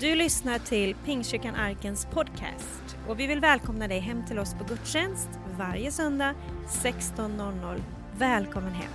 Du 0.00 0.14
lyssnar 0.14 0.58
till 0.58 0.94
Pingstkyrkan 1.04 1.54
Arkens 1.54 2.06
podcast 2.12 2.96
och 3.08 3.20
vi 3.20 3.26
vill 3.26 3.40
välkomna 3.40 3.88
dig 3.88 3.98
hem 3.98 4.26
till 4.26 4.38
oss 4.38 4.54
på 4.54 4.64
gudstjänst 4.64 5.28
varje 5.58 5.92
söndag 5.92 6.34
16.00. 6.82 7.82
Välkommen 8.18 8.72
hem! 8.72 8.92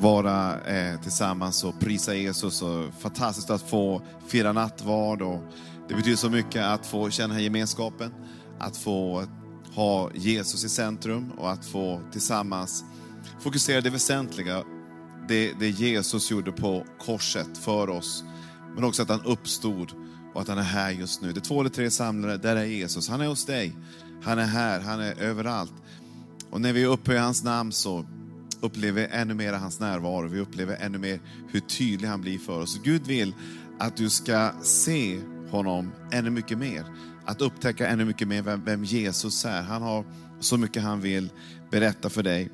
Vara 0.00 0.60
eh, 0.60 1.00
tillsammans 1.00 1.64
och 1.64 1.80
prisa 1.80 2.14
Jesus 2.14 2.62
och 2.62 2.94
fantastiskt 2.98 3.50
att 3.50 3.62
få 3.62 4.02
fira 4.26 4.52
nattvard 4.52 5.22
och 5.22 5.40
det 5.88 5.94
betyder 5.94 6.16
så 6.16 6.30
mycket 6.30 6.64
att 6.64 6.86
få 6.86 7.10
känna 7.10 7.40
gemenskapen, 7.40 8.14
att 8.58 8.76
få 8.76 9.24
ha 9.74 10.10
Jesus 10.14 10.64
i 10.64 10.68
centrum 10.68 11.32
och 11.38 11.50
att 11.50 11.66
få 11.66 12.00
tillsammans 12.12 12.84
fokusera 13.40 13.80
det 13.80 13.90
väsentliga 13.90 14.64
det, 15.28 15.52
det 15.58 15.68
Jesus 15.68 16.30
gjorde 16.30 16.52
på 16.52 16.86
korset 16.98 17.58
för 17.58 17.90
oss. 17.90 18.24
Men 18.74 18.84
också 18.84 19.02
att 19.02 19.08
han 19.08 19.24
uppstod 19.24 19.92
och 20.34 20.40
att 20.40 20.48
han 20.48 20.58
är 20.58 20.62
här 20.62 20.90
just 20.90 21.22
nu. 21.22 21.32
Det 21.32 21.38
är 21.38 21.40
två 21.40 21.60
eller 21.60 21.70
tre 21.70 21.90
samlade, 21.90 22.38
där 22.38 22.56
är 22.56 22.64
Jesus. 22.64 23.08
Han 23.08 23.20
är 23.20 23.26
hos 23.26 23.46
dig. 23.46 23.76
Han 24.22 24.38
är 24.38 24.46
här, 24.46 24.80
han 24.80 25.00
är 25.00 25.20
överallt. 25.20 25.72
Och 26.50 26.60
när 26.60 26.72
vi 26.72 26.86
upphöjer 26.86 27.20
hans 27.20 27.44
namn 27.44 27.72
så 27.72 28.06
upplever 28.60 29.02
vi 29.02 29.08
ännu 29.10 29.34
mer 29.34 29.52
hans 29.52 29.80
närvaro. 29.80 30.28
Vi 30.28 30.40
upplever 30.40 30.76
ännu 30.80 30.98
mer 30.98 31.20
hur 31.48 31.60
tydlig 31.60 32.08
han 32.08 32.20
blir 32.20 32.38
för 32.38 32.60
oss. 32.60 32.80
Gud 32.84 33.06
vill 33.06 33.34
att 33.78 33.96
du 33.96 34.10
ska 34.10 34.50
se 34.62 35.20
honom 35.50 35.92
ännu 36.12 36.30
mycket 36.30 36.58
mer. 36.58 36.84
Att 37.24 37.40
upptäcka 37.40 37.88
ännu 37.88 38.04
mycket 38.04 38.28
mer 38.28 38.42
vem, 38.42 38.64
vem 38.64 38.84
Jesus 38.84 39.44
är. 39.44 39.62
Han 39.62 39.82
har 39.82 40.04
så 40.40 40.56
mycket 40.56 40.82
han 40.82 41.00
vill 41.00 41.30
berätta 41.70 42.10
för 42.10 42.22
dig. 42.22 42.50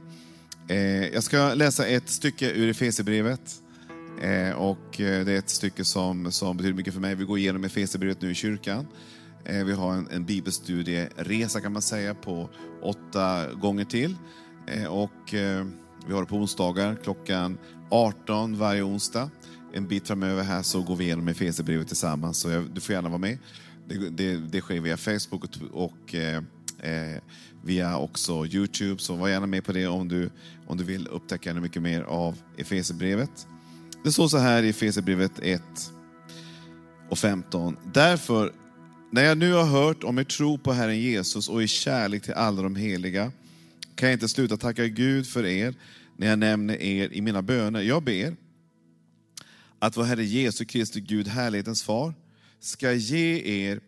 Eh, 0.71 1.09
jag 1.09 1.23
ska 1.23 1.55
läsa 1.55 1.87
ett 1.87 2.09
stycke 2.09 2.51
ur 2.51 2.69
Efesierbrevet. 2.69 3.63
Eh, 4.23 4.51
och 4.51 5.01
eh, 5.01 5.25
det 5.25 5.33
är 5.33 5.39
ett 5.39 5.51
stycke 5.51 5.85
som, 5.85 6.33
som 6.33 6.57
betyder 6.57 6.75
mycket 6.75 6.95
för 6.95 7.01
mig. 7.01 7.15
Vi 7.15 7.25
går 7.25 7.39
igenom 7.39 7.65
Efesierbrevet 7.65 8.23
nu 8.23 8.31
i 8.31 8.35
kyrkan. 8.35 8.87
Eh, 9.45 9.65
vi 9.65 9.73
har 9.73 9.93
en, 9.95 10.09
en 10.11 10.25
bibelstudieresa 10.25 11.61
kan 11.61 11.73
man 11.73 11.83
säga 11.83 12.15
på 12.15 12.49
åtta 12.83 13.53
gånger 13.55 13.85
till. 13.85 14.17
Eh, 14.67 14.85
och 14.85 15.35
vi 16.07 16.13
har 16.13 16.21
det 16.21 16.27
på 16.27 16.37
onsdagar 16.37 16.97
klockan 17.03 17.59
18 17.91 18.59
varje 18.59 18.83
onsdag. 18.83 19.31
En 19.73 19.89
bit 19.89 20.07
framöver 20.07 20.43
här 20.43 20.63
så 20.63 20.83
går 20.83 20.97
vi 20.97 21.05
igenom 21.05 21.29
Efesierbrevet 21.29 21.87
tillsammans. 21.87 22.39
Så 22.39 22.51
jag, 22.51 22.71
du 22.71 22.81
får 22.81 22.95
gärna 22.95 23.09
vara 23.09 23.19
med. 23.19 23.39
Det, 23.89 24.11
det, 24.11 24.37
det 24.37 24.61
sker 24.61 24.81
via 24.81 24.97
Facebook 24.97 25.45
och, 25.45 25.85
och 25.85 26.15
eh, 26.15 26.43
via 27.65 27.99
också 27.99 28.47
Youtube. 28.47 29.01
Så 29.01 29.15
var 29.15 29.29
gärna 29.29 29.47
med 29.47 29.65
på 29.65 29.73
det 29.73 29.87
om 29.87 30.09
du, 30.09 30.31
om 30.67 30.77
du 30.77 30.85
vill 30.85 31.07
upptäcka 31.07 31.51
ännu 31.51 31.61
mycket 31.61 31.83
mer 31.83 32.03
av 32.03 32.39
Efesierbrevet. 32.57 33.47
Det 34.05 34.13
står 34.13 34.29
så 34.29 34.39
här 34.39 34.63
i 34.63 34.69
Efesierbrevet 34.69 35.39
1 35.43 35.63
och 37.09 37.19
15. 37.19 37.77
Därför, 37.95 38.53
när 39.13 39.25
jag 39.25 39.39
nu 39.39 39.53
har 39.53 39.65
hört 39.65 40.05
om 40.05 40.19
er 40.19 40.25
tro 40.25 40.59
på 40.59 40.73
Herren 40.73 41.01
Jesus 41.01 41.49
och 41.49 41.63
er 41.63 41.67
kärlek 41.67 42.23
till 42.23 42.35
alla 42.35 42.63
de 42.63 42.77
heliga, 42.77 43.33
kan 43.95 44.09
jag 44.09 44.17
inte 44.17 44.29
sluta 44.29 44.57
tacka 44.57 44.87
Gud 44.87 45.27
för 45.27 45.47
er 45.47 45.75
när 46.17 46.27
jag 46.27 46.39
nämner 46.39 46.83
er 46.83 47.13
i 47.13 47.21
mina 47.21 47.43
böner. 47.43 47.81
Jag 47.81 48.03
ber 48.03 48.37
att 49.79 49.97
vår 49.97 50.05
Herre 50.05 50.25
Jesu 50.25 50.65
Kristi 50.65 51.01
Gud, 51.01 51.29
härlighetens 51.29 51.83
far, 51.83 52.15
ska 52.61 52.93
ge 52.93 53.43
er 53.45 53.81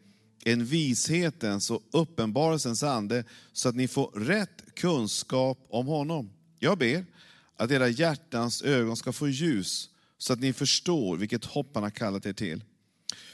en 0.45 0.65
vishetens 0.65 1.71
och 1.71 1.83
uppenbarelsens 1.93 2.83
ande 2.83 3.25
så 3.53 3.69
att 3.69 3.77
ni 3.77 3.89
får 3.89 4.11
rätt 4.15 4.75
kunskap 4.75 5.67
om 5.69 5.87
honom. 5.87 6.31
Jag 6.59 6.79
ber 6.79 7.05
att 7.57 7.71
era 7.71 7.89
hjärtans 7.89 8.63
ögon 8.63 8.97
ska 8.97 9.13
få 9.13 9.29
ljus 9.29 9.89
så 10.19 10.33
att 10.33 10.41
ni 10.41 10.53
förstår 10.53 11.17
vilket 11.17 11.45
hopp 11.45 11.71
han 11.75 11.83
har 11.83 11.91
kallat 11.91 12.27
er 12.27 12.33
till. 12.33 12.65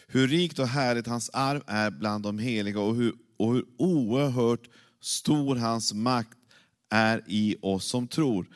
Hur 0.07 0.29
rikt 0.29 0.59
och 0.59 0.69
härligt 0.69 1.07
hans 1.07 1.31
arv 1.33 1.63
är 1.67 1.91
bland 1.91 2.25
de 2.25 2.39
heliga 2.39 2.81
och 2.81 2.95
hur, 2.95 3.15
och 3.37 3.55
hur 3.55 3.65
oerhört 3.79 4.69
stor 5.01 5.57
hans 5.57 5.95
makt 5.95 6.39
är 6.91 7.25
i 7.27 7.57
oss 7.63 7.85
som 7.85 8.09
tror. 8.09 8.47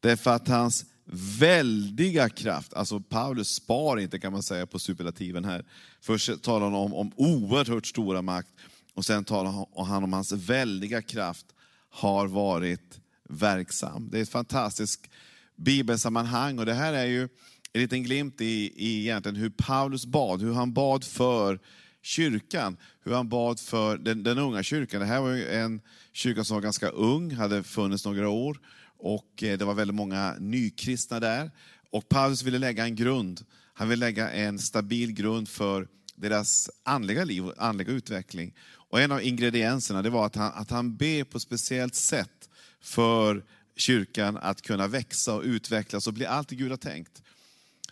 Därför 0.00 0.30
att 0.30 0.48
hans 0.48 0.84
väldiga 1.12 2.28
kraft. 2.28 2.74
Alltså 2.74 3.00
Paulus 3.00 3.48
spar 3.48 3.98
inte 3.98 4.18
kan 4.18 4.32
man 4.32 4.42
säga 4.42 4.66
på 4.66 4.78
superlativen 4.78 5.44
här. 5.44 5.64
Först 6.00 6.42
talar 6.42 6.66
han 6.66 6.74
om, 6.74 6.94
om 6.94 7.12
oerhört 7.16 7.86
stora 7.86 8.22
makt 8.22 8.48
och 8.94 9.04
sen 9.04 9.24
talar 9.24 9.84
han 9.84 10.04
om 10.04 10.12
hans 10.12 10.32
väldiga 10.32 11.02
kraft 11.02 11.46
har 11.90 12.26
varit 12.26 13.00
verksam. 13.28 14.08
Det 14.10 14.18
är 14.18 14.22
ett 14.22 14.28
fantastiskt 14.28 15.08
bibelsammanhang 15.56 16.58
och 16.58 16.66
det 16.66 16.74
här 16.74 16.92
är 16.92 17.06
ju 17.06 17.28
en 17.72 17.80
liten 17.80 18.02
glimt 18.02 18.40
i, 18.40 18.72
i 18.76 19.00
egentligen 19.00 19.36
hur 19.36 19.50
Paulus 19.50 20.06
bad, 20.06 20.42
hur 20.42 20.52
han 20.52 20.72
bad 20.72 21.04
för 21.04 21.58
kyrkan, 22.02 22.76
hur 23.04 23.14
han 23.14 23.28
bad 23.28 23.60
för 23.60 23.98
den, 23.98 24.22
den 24.22 24.38
unga 24.38 24.62
kyrkan. 24.62 25.00
Det 25.00 25.06
här 25.06 25.20
var 25.20 25.30
ju 25.30 25.48
en 25.48 25.80
kyrka 26.12 26.44
som 26.44 26.54
var 26.54 26.62
ganska 26.62 26.88
ung, 26.88 27.34
hade 27.34 27.62
funnits 27.62 28.04
några 28.04 28.28
år 28.28 28.58
och 28.98 29.42
eh, 29.42 29.58
det 29.58 29.64
var 29.64 29.74
väldigt 29.74 29.94
många 29.94 30.34
nykristna 30.38 31.20
där. 31.20 31.50
Och 31.90 32.08
Paulus 32.08 32.42
ville 32.42 32.58
lägga 32.58 32.84
en 32.84 32.96
grund. 32.96 33.44
Han 33.74 33.88
ville 33.88 34.06
lägga 34.06 34.30
en 34.30 34.58
stabil 34.58 35.12
grund 35.12 35.48
för 35.48 35.88
deras 36.14 36.70
andliga 36.82 37.24
liv 37.24 37.46
och 37.46 37.54
andliga 37.58 37.90
utveckling. 37.90 38.54
Och 38.90 39.00
en 39.00 39.12
av 39.12 39.22
ingredienserna 39.22 40.02
det 40.02 40.10
var 40.10 40.26
att 40.26 40.36
han, 40.36 40.52
att 40.54 40.70
han 40.70 40.96
ber 40.96 41.24
på 41.24 41.36
ett 41.36 41.42
speciellt 41.42 41.94
sätt 41.94 42.48
för 42.80 43.44
kyrkan 43.76 44.36
att 44.36 44.62
kunna 44.62 44.86
växa 44.86 45.34
och 45.34 45.42
utvecklas 45.42 46.06
och 46.06 46.12
bli 46.12 46.26
allt 46.26 46.50
Gud 46.50 46.70
har 46.70 46.76
tänkt. 46.76 47.22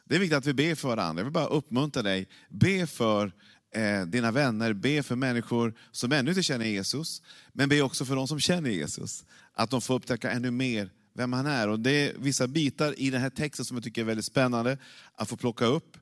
Det 0.05 0.15
är 0.15 0.19
viktigt 0.19 0.39
att 0.39 0.47
vi 0.47 0.55
ber 0.55 0.75
för 0.75 0.89
varandra. 0.89 1.21
Jag 1.21 1.25
vill 1.25 1.33
bara 1.33 1.47
uppmuntra 1.47 2.03
dig. 2.03 2.29
Be 2.49 2.87
för 2.87 3.33
eh, 3.75 4.03
dina 4.03 4.31
vänner, 4.31 4.73
be 4.73 5.03
för 5.03 5.17
människor 5.17 5.75
som 5.93 6.13
ännu 6.13 6.31
inte 6.31 6.43
känner 6.43 6.67
Jesus. 6.67 7.23
Men 7.53 7.69
be 7.69 7.83
också 7.83 8.05
för 8.05 8.17
de 8.17 8.29
som 8.29 8.41
känner 8.41 8.71
Jesus. 8.71 9.25
Att 9.53 9.71
de 9.71 9.81
får 9.81 9.95
upptäcka 9.95 10.31
ännu 10.31 10.51
mer 10.51 10.91
vem 11.17 11.33
han 11.33 11.47
är. 11.47 11.69
Och 11.69 11.81
det 11.81 11.91
är 11.91 12.13
vissa 12.19 12.47
bitar 12.47 13.01
i 13.01 13.11
den 13.11 13.21
här 13.21 13.31
texten 13.31 13.65
som 13.65 13.77
jag 13.77 13.85
tycker 13.85 14.01
är 14.01 14.05
väldigt 14.05 14.25
spännande 14.25 14.79
att 15.15 15.29
få 15.29 15.37
plocka 15.37 15.65
upp. 15.65 15.97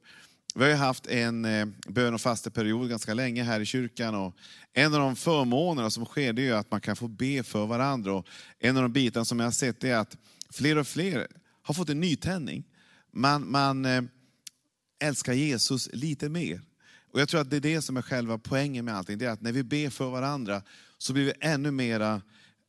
Vi 0.55 0.63
har 0.63 0.71
ju 0.71 0.77
haft 0.77 1.07
en 1.07 1.45
eh, 1.45 1.67
bön 1.89 2.15
och 2.15 2.21
fasteperiod 2.21 2.89
ganska 2.89 3.15
länge 3.15 3.43
här 3.43 3.61
i 3.61 3.67
kyrkan. 3.67 4.15
Och 4.15 4.37
en 4.73 4.95
av 4.95 5.01
de 5.01 5.17
förmånerna 5.17 5.91
som 5.91 6.05
sker 6.05 6.33
det 6.33 6.49
är 6.49 6.55
att 6.55 6.71
man 6.71 6.81
kan 6.81 6.97
få 6.97 7.09
be 7.09 7.43
för 7.43 7.67
varandra. 7.67 8.15
Och 8.15 8.27
en 8.59 8.77
av 8.77 8.83
de 8.83 8.93
bitarna 8.93 9.25
som 9.25 9.41
jag 9.41 9.47
har 9.47 9.53
sett 9.53 9.85
är 9.85 9.97
att 9.97 10.17
fler 10.51 10.79
och 10.79 10.87
fler 10.87 11.27
har 11.63 11.75
fått 11.75 11.89
en 11.89 12.01
nytändning. 12.01 12.65
Man, 13.13 13.51
man 13.51 13.85
eh, 13.85 14.03
älskar 15.03 15.33
Jesus 15.33 15.89
lite 15.93 16.29
mer. 16.29 16.61
Och 17.13 17.21
Jag 17.21 17.29
tror 17.29 17.41
att 17.41 17.51
det 17.51 17.57
är 17.57 17.61
det 17.61 17.83
som 17.83 17.97
är 17.97 18.03
själva 18.03 18.39
poängen 18.39 18.85
med 18.85 18.97
allting. 18.97 19.19
Det 19.19 19.27
är 19.27 19.31
att 19.31 19.43
när 19.43 19.53
vi 19.53 19.63
ber 19.63 19.91
för 19.91 20.11
varandra 20.11 20.63
så 20.99 21.13
blir 21.13 21.25
vi 21.25 21.33
ännu 21.41 21.71
mera 21.71 22.23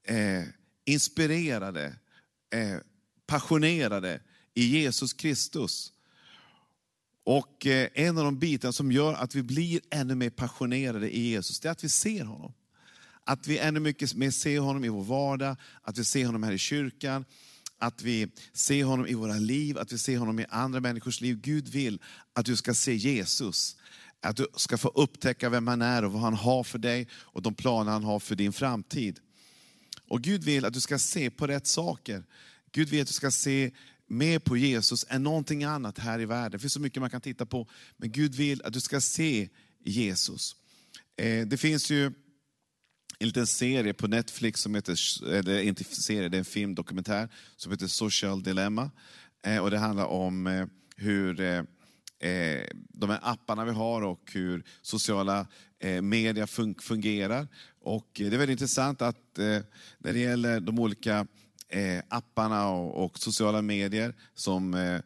eh, 0.08 0.44
inspirerade, 0.86 1.96
eh, 2.56 2.78
passionerade 3.28 4.20
i 4.54 4.66
Jesus 4.66 5.14
Kristus. 5.14 5.92
Och 7.24 7.66
eh, 7.66 7.90
en 7.94 8.18
av 8.18 8.24
de 8.24 8.40
bitar 8.40 8.72
som 8.72 8.92
gör 8.92 9.14
att 9.14 9.36
vi 9.36 9.44
blir 9.44 9.82
ännu 9.92 10.16
mer 10.16 10.30
passionerade 10.30 11.16
i 11.16 11.30
Jesus, 11.30 11.60
det 11.60 11.68
är 11.68 11.72
att 11.72 11.84
vi 11.84 11.90
ser 11.90 12.24
honom. 12.24 12.54
Att 13.24 13.48
vi 13.48 13.58
ännu 13.58 13.80
mycket 13.80 14.14
mer 14.14 14.32
ser 14.32 14.60
honom 14.60 14.86
i 14.86 14.90
vår 14.90 15.04
vardag, 15.04 15.58
att 15.82 15.98
vi 15.98 16.04
ser 16.04 16.26
honom 16.26 16.44
här 16.44 16.52
i 16.52 16.58
kyrkan, 16.58 17.26
att 17.78 18.02
vi 18.02 18.28
ser 18.54 18.84
honom 18.84 19.08
i 19.08 19.14
våra 19.14 19.34
liv, 19.34 19.78
att 19.78 19.92
vi 19.92 19.98
ser 19.98 20.18
honom 20.18 20.40
i 20.40 20.46
andra 20.50 20.80
människors 20.80 21.22
liv. 21.22 21.40
Gud 21.42 21.68
vill 21.68 22.02
att 22.34 22.46
du 22.46 22.56
ska 22.56 22.74
se 22.74 22.96
Jesus. 22.96 23.76
Att 24.22 24.38
du 24.38 24.48
ska 24.56 24.78
få 24.78 24.88
upptäcka 24.88 25.50
vem 25.50 25.68
han 25.68 25.82
är 25.82 26.06
och 26.06 26.12
vad 26.12 26.22
han 26.22 26.34
har 26.34 26.64
för 26.64 26.80
dig 26.80 27.08
och 27.14 27.42
de 27.42 27.54
planer 27.54 27.92
han 27.92 28.04
har 28.04 28.20
för 28.20 28.36
din 28.36 28.54
framtid. 28.54 29.20
Och 30.08 30.22
Gud 30.22 30.44
vill 30.44 30.66
att 30.66 30.74
du 30.74 30.82
ska 30.82 31.00
se 31.00 31.30
på 31.30 31.48
rätt 31.48 31.68
saker. 31.68 32.24
Gud 32.72 32.90
vill 32.90 33.02
att 33.02 33.08
du 33.08 33.14
ska 33.14 33.32
se 33.32 33.72
mer 34.08 34.40
på 34.40 34.58
Jesus 34.58 35.06
än 35.10 35.24
någonting 35.24 35.64
annat 35.64 35.98
här 35.98 36.20
i 36.20 36.26
världen. 36.26 36.52
Det 36.52 36.60
finns 36.60 36.74
så 36.74 36.80
mycket 36.80 37.02
man 37.02 37.10
kan 37.10 37.22
titta 37.22 37.46
på, 37.46 37.68
men 37.98 38.12
Gud 38.12 38.36
vill 38.36 38.62
att 38.64 38.74
du 38.74 38.80
ska 38.80 39.02
se 39.02 39.50
Jesus. 39.84 40.56
Eh, 41.18 41.48
det 41.48 41.58
finns 41.58 41.90
ju 41.92 42.06
en 43.20 43.28
liten 43.28 43.48
serie 43.48 43.94
på 43.94 44.08
Netflix 44.08 44.62
som 44.62 44.76
heter, 44.76 44.98
eh, 45.32 45.40
eller 45.40 45.62
inte 45.62 45.84
serie, 45.84 46.30
det 46.30 46.38
är 46.38 46.40
en 46.40 46.46
filmdokumentär 46.46 47.30
som 47.56 47.72
heter 47.72 47.88
Social 47.88 48.44
Dilemma. 48.44 48.92
Eh, 49.46 49.58
och 49.58 49.72
det 49.72 49.78
handlar 49.78 50.06
om 50.06 50.68
hur 50.98 51.36
de 52.90 53.10
här 53.10 53.20
apparna 53.22 53.66
vi 53.66 53.72
har 53.72 54.02
och 54.02 54.32
hur 54.34 54.64
sociala 54.82 55.48
media 56.02 56.48
fungerar. 56.82 57.48
Och 57.86 58.22
eh, 58.22 58.30
det 58.30 58.36
är 58.36 58.38
väldigt 58.38 58.62
intressant 58.62 59.02
att 59.02 59.40
eh, 59.40 59.60
när 59.98 60.14
det 60.14 60.20
gäller 60.20 60.60
de 60.60 60.80
olika 60.80 61.28
eh, 61.70 62.04
apparna 62.08 62.70
och, 62.70 63.06
och, 63.06 63.20
sociala 63.20 63.62
medier 63.62 64.14
som 64.34 64.74
eh, 64.74 65.02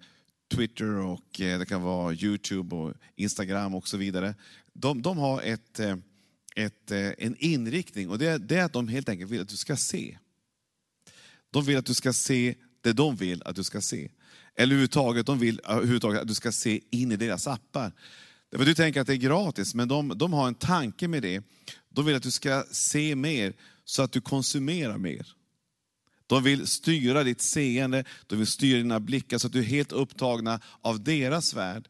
Twitter 0.56 0.96
och 0.96 1.42
eh, 1.42 1.60
det 1.60 1.66
kan 1.66 1.81
vara 1.81 2.14
Youtube 2.14 2.76
och 2.76 2.94
Instagram 3.16 3.76
och 3.76 3.88
så 3.88 3.98
vidare. 3.98 4.36
De, 4.74 5.02
de 5.02 5.18
har 5.18 5.42
ett, 5.42 5.80
eh, 5.80 5.98
ett, 6.56 6.92
eh, 6.92 7.12
en 7.18 7.36
inriktning 7.40 8.10
och 8.10 8.20
det, 8.20 8.38
det 8.38 8.56
är 8.56 8.66
att 8.66 8.74
de 8.74 8.88
helt 8.88 9.10
enkelt 9.10 9.31
vill 9.31 9.42
att 9.42 9.50
du 9.50 9.58
ska 9.58 9.76
se. 9.76 10.18
De 11.52 11.64
vill 11.66 11.78
att 11.78 11.86
du 11.86 11.94
ska 11.94 12.14
se 12.14 12.56
det 12.81 12.94
de 12.94 13.16
vill 13.16 13.44
att 13.46 13.56
du 13.56 13.64
ska 13.64 13.81
se. 13.81 14.10
Eller 14.56 14.72
överhuvudtaget, 14.72 15.26
de 15.26 15.40
vill 15.40 15.62
eh, 15.64 15.72
överhuvudtaget 15.72 16.22
att 16.22 16.28
du 16.28 16.36
ska 16.36 16.52
se 16.52 16.81
in 16.90 17.12
i 17.12 17.16
deras 17.16 17.48
appar. 17.48 17.92
Därför 18.51 18.66
du 18.66 18.74
tänker 18.74 19.01
att 19.01 19.07
det 19.07 19.13
är 19.13 19.18
gratis, 19.18 19.75
men 19.75 19.88
de, 19.88 20.18
de 20.18 20.34
har 20.34 20.48
en 20.48 20.56
tanke 20.56 21.07
med 21.07 21.22
det. 21.22 21.44
De 21.90 22.06
vill 22.06 22.16
att 22.16 22.24
du 22.24 22.31
ska 22.31 22.63
se 22.72 23.16
mer, 23.16 23.54
så 23.86 24.01
att 24.01 24.12
du 24.12 24.22
konsumerar 24.22 24.98
mer. 24.98 25.28
De 26.28 26.44
vill 26.44 26.68
styra 26.68 27.24
ditt 27.24 27.42
seende, 27.42 28.04
de 28.28 28.36
vill 28.36 28.48
styra 28.48 28.78
dina 28.78 29.00
blickar 29.00 29.38
så 29.38 29.48
att 29.48 29.54
du 29.54 29.60
är 29.60 29.63
helt 29.63 29.92
upptagna 29.92 30.60
av 30.81 31.04
deras 31.04 31.54
värld. 31.54 31.88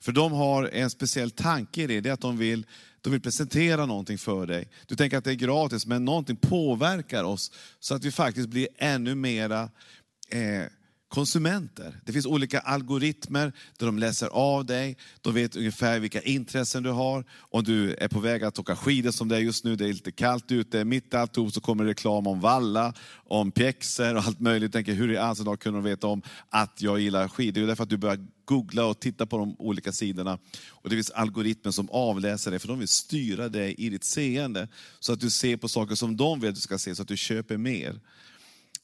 För 0.00 0.12
de 0.12 0.32
har 0.32 0.64
en 0.64 0.90
speciell 0.90 1.30
tanke 1.30 1.82
i 1.82 1.86
det, 1.86 2.00
det 2.00 2.08
är 2.08 2.12
att 2.12 2.20
de 2.20 2.38
vill, 2.38 2.66
de 3.00 3.10
vill 3.10 3.20
presentera 3.20 3.86
någonting 3.86 4.18
för 4.18 4.46
dig. 4.46 4.68
Du 4.86 4.96
tänker 4.96 5.18
att 5.18 5.24
det 5.24 5.30
är 5.30 5.34
gratis, 5.34 5.86
men 5.86 6.04
någonting 6.04 6.36
påverkar 6.36 7.24
oss 7.24 7.52
så 7.80 7.94
att 7.94 8.04
vi 8.04 8.12
faktiskt 8.12 8.48
blir 8.48 8.68
ännu 8.78 9.14
mera 9.14 9.70
eh, 10.28 10.64
konsumenter. 11.08 12.00
Det 12.04 12.12
finns 12.12 12.26
olika 12.26 12.60
algoritmer 12.60 13.52
där 13.78 13.86
de 13.86 13.98
läser 13.98 14.26
av 14.26 14.66
dig, 14.66 14.96
de 15.20 15.34
vet 15.34 15.56
ungefär 15.56 16.00
vilka 16.00 16.20
intressen 16.22 16.82
du 16.82 16.90
har. 16.90 17.24
Om 17.30 17.64
du 17.64 17.94
är 17.94 18.08
på 18.08 18.20
väg 18.20 18.44
att 18.44 18.58
åka 18.58 18.76
skidor 18.76 19.10
som 19.10 19.28
det 19.28 19.36
är 19.36 19.40
just 19.40 19.64
nu, 19.64 19.76
det 19.76 19.84
är 19.84 19.92
lite 19.92 20.12
kallt 20.12 20.52
ute, 20.52 20.84
mitt 20.84 21.14
i 21.14 21.16
alltihop 21.16 21.52
så 21.52 21.60
kommer 21.60 21.84
reklam 21.84 22.26
om 22.26 22.40
valla, 22.40 22.94
om 23.14 23.50
pjäxor 23.50 24.14
och 24.14 24.22
allt 24.22 24.40
möjligt. 24.40 24.72
Tänker, 24.72 24.92
hur 24.92 25.12
i 25.12 25.16
all 25.16 25.36
sin 25.36 25.56
kunde 25.56 25.78
de 25.78 25.84
veta 25.84 26.06
om 26.06 26.22
att 26.48 26.82
jag 26.82 27.00
gillar 27.00 27.28
skidor? 27.28 27.60
Det 27.60 27.64
är 27.64 27.68
därför 27.68 27.82
att 27.82 27.90
du 27.90 27.96
börjar 27.96 28.26
googla 28.44 28.86
och 28.86 29.00
titta 29.00 29.26
på 29.26 29.38
de 29.38 29.56
olika 29.58 29.92
sidorna. 29.92 30.38
Och 30.68 30.90
det 30.90 30.96
finns 30.96 31.10
algoritmer 31.10 31.72
som 31.72 31.90
avläser 31.90 32.50
det, 32.50 32.58
för 32.58 32.68
de 32.68 32.78
vill 32.78 32.88
styra 32.88 33.48
dig 33.48 33.74
i 33.78 33.88
ditt 33.90 34.04
seende. 34.04 34.68
Så 35.00 35.12
att 35.12 35.20
du 35.20 35.30
ser 35.30 35.56
på 35.56 35.68
saker 35.68 35.94
som 35.94 36.16
de 36.16 36.40
vill 36.40 36.48
att 36.48 36.54
du 36.54 36.60
ska 36.60 36.78
se, 36.78 36.94
så 36.94 37.02
att 37.02 37.08
du 37.08 37.16
köper 37.16 37.56
mer. 37.56 38.00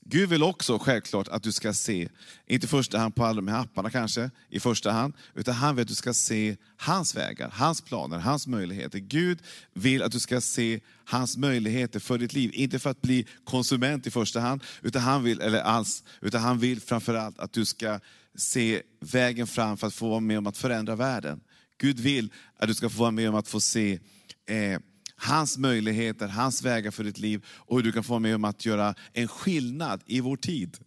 Gud 0.06 0.28
vill 0.28 0.42
också 0.42 0.78
självklart 0.78 1.28
att 1.28 1.42
du 1.42 1.52
ska 1.52 1.72
se, 1.72 2.08
inte 2.46 2.64
i 2.64 2.68
första 2.68 2.98
hand 2.98 3.14
på 3.14 3.24
alla 3.24 3.36
de 3.36 3.48
här 3.48 3.60
apparna 3.60 3.90
kanske, 3.90 4.30
i 4.50 4.60
första 4.60 4.92
hand, 4.92 5.14
utan 5.34 5.54
han 5.54 5.76
vill 5.76 5.82
att 5.82 5.88
du 5.88 5.94
ska 5.94 6.14
se 6.14 6.56
hans 6.76 7.16
vägar, 7.16 7.50
hans 7.54 7.80
planer, 7.80 8.18
hans 8.18 8.46
möjligheter. 8.46 8.98
Gud 8.98 9.38
vill 9.72 10.02
att 10.02 10.12
du 10.12 10.20
ska 10.20 10.40
se 10.40 10.80
hans 11.04 11.36
möjligheter 11.36 12.00
för 12.00 12.18
ditt 12.18 12.32
liv, 12.32 12.50
inte 12.54 12.78
för 12.78 12.90
att 12.90 13.02
bli 13.02 13.26
konsument 13.44 14.06
i 14.06 14.10
första 14.10 14.40
hand, 14.40 14.62
utan 14.82 15.02
han 15.02 15.24
vill, 15.24 15.40
eller 15.40 15.60
alls, 15.60 16.04
utan 16.20 16.40
han 16.40 16.58
vill 16.58 16.80
framförallt 16.80 17.38
att 17.38 17.52
du 17.52 17.64
ska 17.64 18.00
se 18.36 18.82
vägen 19.00 19.46
fram 19.46 19.76
för 19.76 19.86
att 19.86 19.94
få 19.94 20.08
vara 20.08 20.20
med 20.20 20.38
om 20.38 20.46
att 20.46 20.56
förändra 20.56 20.96
världen. 20.96 21.40
Gud 21.78 22.00
vill 22.00 22.32
att 22.56 22.68
du 22.68 22.74
ska 22.74 22.90
få 22.90 22.98
vara 22.98 23.10
med 23.10 23.28
om 23.28 23.34
att 23.34 23.48
få 23.48 23.60
se 23.60 23.98
eh, 24.46 24.78
hans 25.24 25.58
möjligheter, 25.58 26.28
hans 26.28 26.62
vägar 26.62 26.90
för 26.90 27.04
ditt 27.04 27.18
liv 27.18 27.44
och 27.48 27.76
hur 27.76 27.82
du 27.84 27.92
kan 27.92 28.04
få 28.04 28.12
vara 28.12 28.20
med 28.20 28.34
om 28.34 28.44
att 28.44 28.66
göra 28.66 28.94
en 29.12 29.28
skillnad 29.28 30.02
i 30.06 30.20
vår 30.20 30.36
tid. 30.36 30.78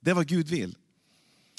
Det 0.00 0.10
är 0.10 0.14
vad 0.14 0.26
Gud 0.26 0.48
vill. 0.48 0.76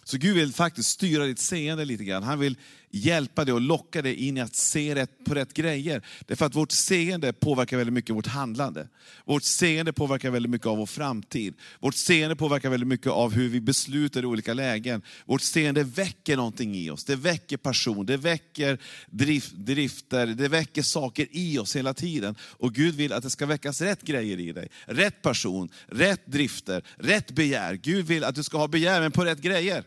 Så 0.07 0.17
Gud 0.17 0.35
vill 0.35 0.53
faktiskt 0.53 0.89
styra 0.89 1.25
ditt 1.25 1.39
seende 1.39 1.85
lite 1.85 2.03
grann. 2.03 2.23
Han 2.23 2.39
vill 2.39 2.57
hjälpa 2.91 3.45
dig 3.45 3.53
och 3.53 3.61
locka 3.61 4.01
dig 4.01 4.13
in 4.13 4.37
i 4.37 4.41
att 4.41 4.55
se 4.55 4.95
rätt 4.95 5.25
på 5.25 5.35
rätt 5.35 5.53
grejer. 5.53 6.01
Därför 6.25 6.45
att 6.45 6.55
vårt 6.55 6.71
seende 6.71 7.33
påverkar 7.33 7.77
väldigt 7.77 7.93
mycket 7.93 8.15
vårt 8.15 8.27
handlande. 8.27 8.87
Vårt 9.25 9.43
seende 9.43 9.93
påverkar 9.93 10.29
väldigt 10.29 10.49
mycket 10.49 10.67
av 10.67 10.77
vår 10.77 10.85
framtid. 10.85 11.55
Vårt 11.79 11.95
seende 11.95 12.35
påverkar 12.35 12.69
väldigt 12.69 12.87
mycket 12.87 13.07
av 13.07 13.33
hur 13.33 13.49
vi 13.49 13.61
beslutar 13.61 14.23
i 14.23 14.25
olika 14.25 14.53
lägen. 14.53 15.01
Vårt 15.25 15.41
seende 15.41 15.83
väcker 15.83 16.35
någonting 16.35 16.75
i 16.75 16.89
oss. 16.89 17.05
Det 17.05 17.15
väcker 17.15 17.57
passion, 17.57 18.05
det 18.05 18.17
väcker 18.17 18.77
drift, 19.09 19.51
drifter, 19.51 20.27
det 20.27 20.47
väcker 20.47 20.81
saker 20.81 21.27
i 21.31 21.59
oss 21.59 21.75
hela 21.75 21.93
tiden. 21.93 22.35
Och 22.41 22.73
Gud 22.73 22.95
vill 22.95 23.13
att 23.13 23.23
det 23.23 23.29
ska 23.29 23.45
väckas 23.45 23.81
rätt 23.81 24.01
grejer 24.01 24.39
i 24.39 24.51
dig. 24.51 24.69
Rätt 24.85 25.21
passion, 25.21 25.69
rätt 25.87 26.25
drifter, 26.25 26.83
rätt 26.97 27.31
begär. 27.31 27.73
Gud 27.73 28.05
vill 28.05 28.23
att 28.23 28.35
du 28.35 28.43
ska 28.43 28.57
ha 28.57 28.67
begär, 28.67 29.01
men 29.01 29.11
på 29.11 29.25
rätt 29.25 29.41
grejer. 29.41 29.83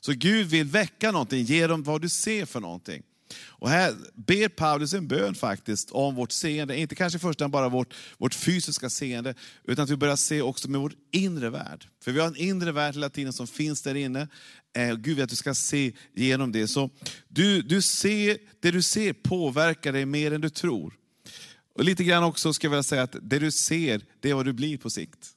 Så 0.00 0.12
Gud 0.12 0.46
vill 0.46 0.66
väcka 0.66 1.12
någonting, 1.12 1.44
ge 1.44 1.66
dem 1.66 1.82
vad 1.82 2.02
du 2.02 2.08
ser 2.08 2.46
för 2.46 2.60
någonting. 2.60 3.02
Och 3.44 3.70
här 3.70 3.94
ber 4.14 4.48
Paulus 4.48 4.94
en 4.94 5.08
bön 5.08 5.34
faktiskt 5.34 5.90
om 5.90 6.14
vårt 6.14 6.32
seende, 6.32 6.78
inte 6.78 6.94
kanske 6.94 7.16
i 7.16 7.20
första 7.20 7.44
hand 7.44 7.52
bara 7.52 7.68
vårt, 7.68 7.94
vårt 8.18 8.34
fysiska 8.34 8.90
seende, 8.90 9.34
utan 9.64 9.84
att 9.84 9.90
vi 9.90 9.96
börjar 9.96 10.16
se 10.16 10.42
också 10.42 10.70
med 10.70 10.80
vår 10.80 10.92
inre 11.12 11.50
värld. 11.50 11.88
För 12.02 12.12
vi 12.12 12.20
har 12.20 12.26
en 12.26 12.36
inre 12.36 12.72
värld 12.72 12.94
hela 12.94 13.10
tiden 13.10 13.32
som 13.32 13.46
finns 13.46 13.82
där 13.82 13.94
inne. 13.94 14.28
Eh, 14.76 14.94
Gud 14.94 15.16
vill 15.16 15.24
att 15.24 15.30
du 15.30 15.36
ska 15.36 15.54
se 15.54 15.92
genom 16.14 16.52
det. 16.52 16.68
Så 16.68 16.90
du, 17.28 17.62
du 17.62 17.82
ser, 17.82 18.38
det 18.60 18.70
du 18.70 18.82
ser 18.82 19.12
påverkar 19.12 19.92
dig 19.92 20.06
mer 20.06 20.32
än 20.32 20.40
du 20.40 20.50
tror. 20.50 20.94
Och 21.74 21.84
lite 21.84 22.04
grann 22.04 22.24
också 22.24 22.52
ska 22.52 22.66
jag 22.66 22.70
vilja 22.70 22.82
säga 22.82 23.02
att 23.02 23.16
det 23.22 23.38
du 23.38 23.50
ser, 23.50 24.00
det 24.20 24.30
är 24.30 24.34
vad 24.34 24.44
du 24.44 24.52
blir 24.52 24.78
på 24.78 24.90
sikt. 24.90 25.35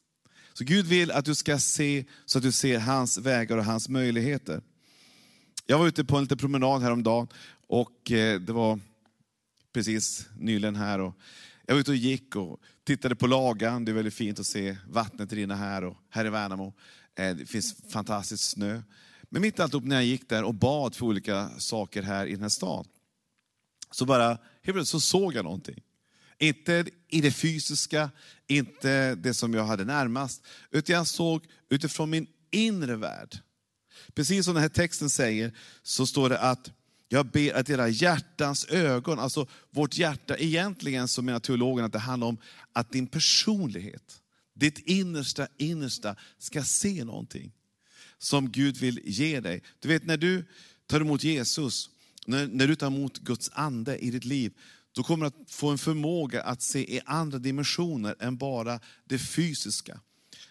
Så 0.60 0.66
Gud 0.66 0.86
vill 0.86 1.12
att 1.12 1.26
du 1.26 1.36
ska 1.36 1.60
se 1.60 2.06
så 2.26 2.38
att 2.38 2.44
du 2.44 2.52
ser 2.52 2.80
hans 2.80 3.18
vägar 3.18 3.58
och 3.58 3.66
hans 3.66 3.90
möjligheter. 3.90 4.62
Jag 5.66 5.80
var 5.80 5.88
ute 5.88 6.06
på 6.06 6.18
en 6.18 6.24
liten 6.24 6.38
promenad 6.38 6.82
häromdagen 6.82 7.28
och 7.68 8.12
eh, 8.12 8.40
det 8.40 8.54
var 8.54 8.80
precis 9.74 10.30
nyligen 10.40 10.76
här. 10.76 11.00
Och 11.00 11.16
jag 11.66 11.74
var 11.74 11.82
ute 11.82 11.92
och 11.92 11.98
gick 11.98 12.36
och 12.36 12.60
tittade 12.84 13.16
på 13.16 13.28
Lagan. 13.28 13.86
Det 13.86 13.92
är 13.92 13.94
väldigt 13.94 14.14
fint 14.14 14.40
att 14.40 14.46
se 14.46 14.78
vattnet 14.90 15.34
rinna 15.34 15.56
här 15.56 15.84
och 15.84 15.98
här 16.10 16.26
i 16.26 16.30
Värnamo. 16.30 16.74
Eh, 17.16 17.36
det 17.36 17.46
finns 17.46 17.76
fantastisk 17.92 18.44
snö. 18.44 18.82
Men 19.30 19.42
mitt 19.42 19.60
i 19.60 19.62
alltihop 19.62 19.86
när 19.86 19.96
jag 19.96 20.06
gick 20.06 20.30
där 20.30 20.44
och 20.44 20.56
bad 20.56 20.96
för 20.96 21.06
olika 21.06 21.50
saker 21.58 22.04
här 22.04 22.26
i 22.26 22.32
den 22.32 22.42
här 22.42 22.50
stan, 22.50 22.86
så 23.92 24.06
bara 24.06 24.28
helt 24.28 24.40
plötsligt 24.64 24.88
så 24.88 25.00
såg 25.00 25.34
jag 25.34 25.44
någonting. 25.44 25.84
Inte 26.40 26.86
i 27.10 27.22
det 27.22 27.32
fysiska, 27.32 28.10
inte 28.48 29.16
det 29.16 29.34
som 29.34 29.54
jag 29.54 29.66
hade 29.66 29.86
närmast, 29.86 30.44
utan 30.72 30.96
jag 30.96 31.08
såg 31.08 31.46
utifrån 31.70 32.10
min 32.10 32.28
inre 32.52 32.96
värld. 32.96 33.38
Precis 34.14 34.46
som 34.46 34.54
den 34.54 34.62
här 34.62 34.70
texten 34.70 35.10
säger, 35.10 35.54
så 35.84 36.08
står 36.08 36.30
det 36.30 36.40
att 36.40 36.72
jag 37.08 37.26
ber 37.26 37.54
att 37.54 37.70
era 37.70 37.88
hjärtans 37.88 38.66
ögon, 38.66 39.20
alltså 39.20 39.48
vårt 39.70 39.98
hjärta, 39.98 40.38
egentligen 40.38 41.08
så 41.08 41.22
menar 41.22 41.40
teologen 41.40 41.86
att 41.86 41.92
det 41.92 42.00
handlar 42.00 42.28
om 42.28 42.38
att 42.74 42.92
din 42.92 43.08
personlighet, 43.08 44.22
ditt 44.54 44.80
innersta 44.80 45.48
innersta 45.58 46.16
ska 46.38 46.64
se 46.64 47.04
någonting 47.04 47.52
som 48.18 48.52
Gud 48.52 48.78
vill 48.78 49.02
ge 49.04 49.40
dig. 49.40 49.64
Du 49.80 49.88
vet 49.88 50.06
när 50.06 50.18
du 50.18 50.46
tar 50.88 51.02
emot 51.02 51.24
Jesus, 51.24 51.90
när, 52.26 52.48
när 52.48 52.68
du 52.68 52.76
tar 52.76 52.88
emot 52.88 53.20
Guds 53.20 53.50
ande 53.54 53.98
i 53.98 54.12
ditt 54.12 54.26
liv, 54.26 54.54
du 54.92 55.04
kommer 55.04 55.26
att 55.26 55.36
få 55.48 55.70
en 55.70 55.78
förmåga 55.78 56.42
att 56.42 56.62
se 56.62 56.80
i 56.80 57.02
andra 57.06 57.40
dimensioner 57.40 58.16
än 58.20 58.38
bara 58.38 58.80
det 59.06 59.20
fysiska. 59.20 60.00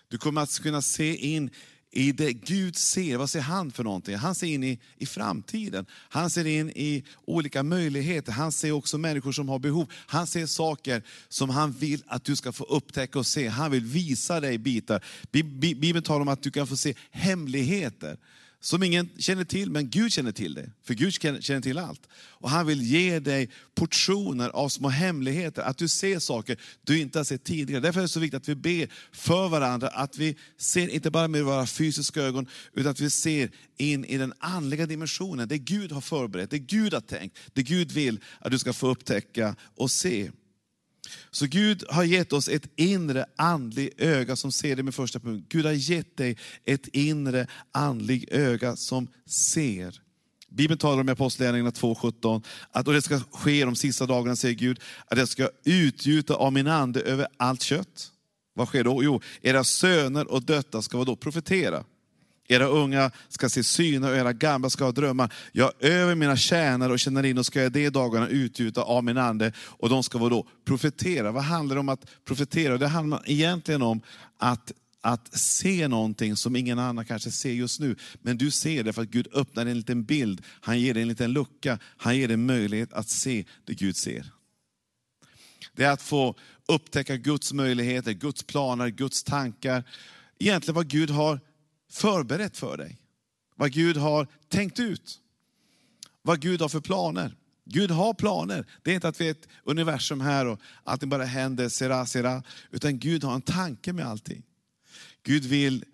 Du 0.09 0.19
kommer 0.19 0.41
att 0.41 0.59
kunna 0.59 0.83
se 0.83 1.17
in 1.17 1.51
i 1.91 2.13
det 2.13 2.33
Gud 2.33 2.77
ser. 2.77 3.17
Vad 3.17 3.31
ser 3.31 3.41
han 3.41 3.71
för 3.71 3.85
någonting? 3.85 4.17
Han 4.17 4.35
ser 4.35 4.47
in 4.47 4.65
i, 4.65 4.81
i 4.97 5.07
framtiden. 5.07 5.87
Han 5.93 6.31
ser 6.31 6.47
in 6.47 6.71
i 6.71 7.05
olika 7.25 7.63
möjligheter. 7.63 8.33
Han 8.33 8.53
ser 8.53 8.73
också 8.73 8.99
människor 8.99 9.33
som 9.33 9.49
har 9.49 9.59
behov. 9.59 9.93
Han 9.93 10.27
ser 10.27 10.47
saker 10.47 11.03
som 11.29 11.51
han 11.51 11.73
vill 11.73 12.03
att 12.07 12.25
du 12.25 12.37
ska 12.37 12.53
få 12.53 12.65
upptäcka 12.65 13.19
och 13.19 13.27
se. 13.27 13.49
Han 13.49 13.71
vill 13.71 13.85
visa 13.85 14.41
dig 14.41 14.59
bitar. 14.59 15.05
Bibeln 15.75 16.03
talar 16.03 16.21
om 16.21 16.29
att 16.29 16.43
du 16.43 16.51
kan 16.51 16.67
få 16.67 16.77
se 16.77 16.95
hemligheter 17.11 18.19
som 18.61 18.83
ingen 18.83 19.09
känner 19.19 19.45
till, 19.45 19.71
men 19.71 19.91
Gud 19.91 20.13
känner 20.13 20.33
till 20.33 20.55
det. 20.55 20.71
För 20.85 20.95
Gud 20.95 21.13
känner 21.13 21.61
till 21.61 21.79
allt. 21.79 22.09
Och 22.15 22.51
han 22.51 22.67
vill 22.67 22.83
ge 22.83 23.19
dig 23.19 23.51
portioner 23.75 24.49
av 24.49 24.69
små 24.69 24.89
hemligheter, 24.89 25.63
att 25.63 25.79
du 25.79 25.89
ser 25.89 26.19
saker 26.19 26.61
du 26.85 27.01
inte 27.01 27.19
har 27.19 27.25
sett 27.25 27.45
tidigare. 27.45 27.81
Därför 27.81 28.01
är 28.01 28.03
det 28.03 28.09
så 28.09 28.21
viktigt 28.21 28.43
att 28.43 28.49
vi 28.49 28.55
ber 28.55 28.89
för 29.13 29.49
varandra, 29.49 29.89
att 29.89 30.19
vi 30.19 30.37
ser 30.57 30.89
inte 30.89 31.11
bara 31.11 31.29
med 31.29 31.45
våra 31.45 31.67
fysiska 31.67 32.23
ögon, 32.23 32.47
utan 32.75 32.91
att 32.91 33.01
vi 33.01 33.11
ser 33.11 33.51
in 33.77 34.05
i 34.05 34.19
den 34.19 34.33
andliga 34.39 34.87
dimensionen, 34.87 35.49
det 35.49 35.59
Gud 35.59 35.93
har 35.93 36.01
förberett, 36.01 36.51
det 36.51 36.59
Gud 36.59 36.95
har 36.95 37.01
tänkt, 37.01 37.39
det 37.53 37.63
Gud 37.63 37.93
vill 37.93 38.21
att 38.41 38.51
du 38.51 38.59
ska 38.59 38.73
få 38.73 38.89
upptäcka 38.89 39.57
och 39.77 39.91
se. 39.91 40.31
Så 41.31 41.47
Gud 41.47 41.85
har 41.89 42.05
gett 42.05 42.33
oss 42.33 42.49
ett 42.49 42.69
inre 42.77 43.27
andligt 43.37 44.01
öga 44.01 44.37
som 44.37 44.53
ser 44.53 44.77
det 44.77 44.83
med 44.83 44.95
första 44.95 45.21
punkt. 45.21 45.47
Gud 45.49 45.65
har 45.65 45.73
gett 45.73 46.17
dig 46.17 46.37
ett 46.65 46.89
inre 46.89 47.47
andligt 47.73 48.33
öga 48.33 48.77
som 48.77 49.09
ser. 49.27 50.01
Bibeln 50.49 50.79
talar 50.79 51.01
om 51.01 51.09
i 51.09 51.13
Apostlagärningarna 51.13 51.71
2.17, 51.71 52.45
att 52.71 52.89
och 52.89 52.95
det 52.95 53.03
ska 53.03 53.21
ske 53.21 53.65
de 53.65 53.77
sista 53.77 54.07
dagarna, 54.07 54.37
säger 54.37 54.55
Gud, 54.55 54.81
att 55.07 55.19
jag 55.19 55.29
ska 55.29 55.51
utgjuta 55.65 56.35
av 56.35 56.53
min 56.53 56.67
ande 56.67 57.01
över 57.01 57.27
allt 57.37 57.63
kött. 57.63 58.13
Vad 58.55 58.69
sker 58.69 58.85
då? 58.85 59.05
Jo, 59.05 59.21
era 59.43 59.65
söner 59.65 60.33
och 60.33 60.43
döttrar 60.43 60.81
ska 60.81 61.05
då 61.05 61.17
profetera. 61.17 61.85
Era 62.49 62.67
unga 62.67 63.11
ska 63.29 63.49
se 63.49 63.65
syner 63.65 64.11
och 64.11 64.17
era 64.17 64.33
gamla 64.33 64.71
ska 64.71 64.85
ha 64.85 64.93
drömmar. 64.93 65.33
Jag 65.53 65.73
över 65.81 66.15
mina 66.15 66.37
tjänare 66.37 66.93
och 66.93 66.99
känner 66.99 67.25
in 67.25 67.39
och 67.39 67.47
ska 67.47 67.63
jag 67.63 67.73
de 67.73 67.91
dagarna 67.91 68.29
utgjuta 68.29 68.83
av 68.83 69.05
min 69.05 69.19
ande 69.19 69.53
och 69.59 69.89
de 69.89 70.03
ska 70.03 70.19
då 70.29 70.49
profetera. 70.65 71.33
Vad 71.33 71.43
handlar 71.43 71.77
det 71.77 71.81
om 71.81 71.89
att 71.89 72.07
profetera? 72.25 72.79
Det 72.79 72.89
handlar 72.89 73.23
egentligen 73.27 73.83
om 73.83 74.01
att 74.39 74.73
att 75.01 75.37
se 75.39 75.89
någonting 75.89 76.37
som 76.37 76.57
ingen 76.57 76.79
annan 76.79 77.05
kanske 77.05 77.31
ser 77.31 77.53
just 77.53 77.81
nu. 77.81 77.97
Men 78.23 78.39
du 78.39 78.51
ser 78.51 78.85
det 78.85 78.93
för 78.93 79.03
att 79.03 79.09
Gud 79.09 79.29
öppnar 79.35 79.67
en 79.67 79.77
liten 79.77 80.05
bild, 80.05 80.43
han 80.61 80.81
ger 80.81 80.95
dig 80.95 81.03
en 81.03 81.09
liten 81.09 81.33
lucka, 81.33 81.79
han 81.97 82.17
ger 82.17 82.29
dig 82.29 82.37
möjlighet 82.37 82.93
att 82.93 83.09
se 83.09 83.45
det 83.65 83.75
Gud 83.75 83.97
ser. 83.97 84.27
Det 85.77 85.85
är 85.85 85.91
att 85.91 86.03
få 86.03 86.35
upptäcka 86.69 87.17
Guds 87.17 87.53
möjligheter, 87.53 88.13
Guds 88.13 88.43
planer, 88.43 88.89
Guds 88.89 89.25
tankar. 89.25 89.85
Egentligen 90.39 90.75
vad 90.75 90.89
Gud 90.89 91.11
har 91.11 91.41
förberett 91.91 92.57
för 92.57 92.77
dig. 92.77 92.99
vad 93.57 93.73
Gud 93.73 93.97
har 93.97 94.27
tänkt 94.49 94.81
ut. 94.81 95.21
Vad 96.23 96.41
Gud 96.41 96.61
har 96.61 96.69
för 96.69 96.81
planer. 96.81 97.35
Gud 97.65 97.91
har 97.91 98.15
planer. 98.15 98.67
Det 98.83 98.91
är 98.91 98.95
inte 98.95 99.09
att 99.09 99.21
vi 99.21 99.27
är 99.27 99.31
ett 99.31 99.49
universum 99.65 100.21
här 100.21 100.47
och 100.47 100.61
allting 100.85 101.09
bara 101.09 101.25
händer, 101.25 101.69
sera, 101.69 102.07
sera. 102.07 102.43
Utan 102.71 102.99
Gud 102.99 103.25
har 103.25 103.35
en 103.35 103.43
tanke 103.43 103.93
med 103.93 104.07
allting. 104.07 104.43
Gud 105.23 105.45
vill, 105.45 105.85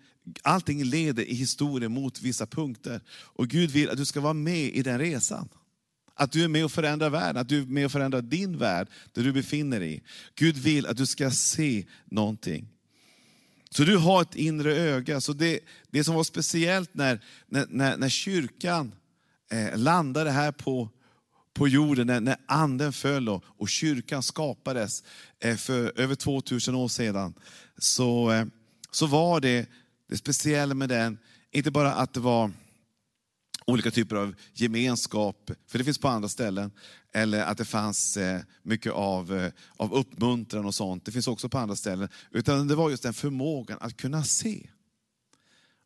allting 0.43 0.83
leder 0.83 1.23
i 1.23 1.33
historien 1.33 1.91
mot 1.91 2.21
vissa 2.21 2.45
punkter. 2.45 3.01
Och 3.09 3.47
Gud 3.47 3.71
vill 3.71 3.89
att 3.89 3.97
du 3.97 4.05
ska 4.05 4.21
vara 4.21 4.33
med 4.33 4.75
i 4.75 4.83
den 4.83 4.99
resan. 4.99 5.49
Att 6.13 6.31
du 6.31 6.43
är 6.43 6.47
med 6.47 6.65
och 6.65 6.71
förändrar 6.71 7.09
världen, 7.09 7.41
att 7.41 7.49
du 7.49 7.61
är 7.61 7.65
med 7.65 7.85
och 7.85 7.91
förändrar 7.91 8.21
din 8.21 8.57
värld, 8.57 8.87
där 9.13 9.23
du 9.23 9.33
befinner 9.33 9.79
dig. 9.79 10.03
Gud 10.35 10.57
vill 10.57 10.85
att 10.87 10.97
du 10.97 11.05
ska 11.05 11.31
se 11.31 11.85
någonting. 12.05 12.67
Så 13.77 13.83
du 13.83 13.97
har 13.97 14.21
ett 14.21 14.35
inre 14.35 14.75
öga. 14.75 15.21
Så 15.21 15.33
det, 15.33 15.59
det 15.91 16.03
som 16.03 16.15
var 16.15 16.23
speciellt 16.23 16.93
när, 16.93 17.19
när, 17.47 17.97
när 17.97 18.09
kyrkan 18.09 18.95
eh, 19.51 19.77
landade 19.77 20.31
här 20.31 20.51
på, 20.51 20.89
på 21.53 21.67
jorden, 21.67 22.07
när, 22.07 22.19
när 22.19 22.37
anden 22.45 22.93
föll 22.93 23.29
och, 23.29 23.43
och 23.47 23.69
kyrkan 23.69 24.23
skapades 24.23 25.03
eh, 25.39 25.55
för 25.55 25.99
över 25.99 26.15
2000 26.15 26.75
år 26.75 26.87
sedan, 26.87 27.33
så, 27.77 28.31
eh, 28.31 28.45
så 28.91 29.07
var 29.07 29.39
det, 29.39 29.69
det 30.09 30.17
speciella 30.17 30.73
med 30.73 30.89
den, 30.89 31.17
inte 31.51 31.71
bara 31.71 31.93
att 31.93 32.13
det 32.13 32.19
var 32.19 32.51
olika 33.65 33.91
typer 33.91 34.15
av 34.15 34.35
gemenskap, 34.53 35.51
för 35.67 35.77
det 35.77 35.83
finns 35.83 35.97
på 35.97 36.07
andra 36.07 36.29
ställen. 36.29 36.71
Eller 37.15 37.43
att 37.43 37.57
det 37.57 37.65
fanns 37.65 38.17
eh, 38.17 38.41
mycket 38.63 38.91
av, 38.91 39.37
eh, 39.37 39.51
av 39.77 39.93
uppmuntran 39.93 40.65
och 40.65 40.75
sånt. 40.75 41.05
Det 41.05 41.11
finns 41.11 41.27
också 41.27 41.49
på 41.49 41.57
andra 41.57 41.75
ställen. 41.75 42.09
Utan 42.31 42.67
det 42.67 42.75
var 42.75 42.89
just 42.89 43.03
den 43.03 43.13
förmågan 43.13 43.77
att 43.81 43.97
kunna 43.97 44.23
se. 44.23 44.69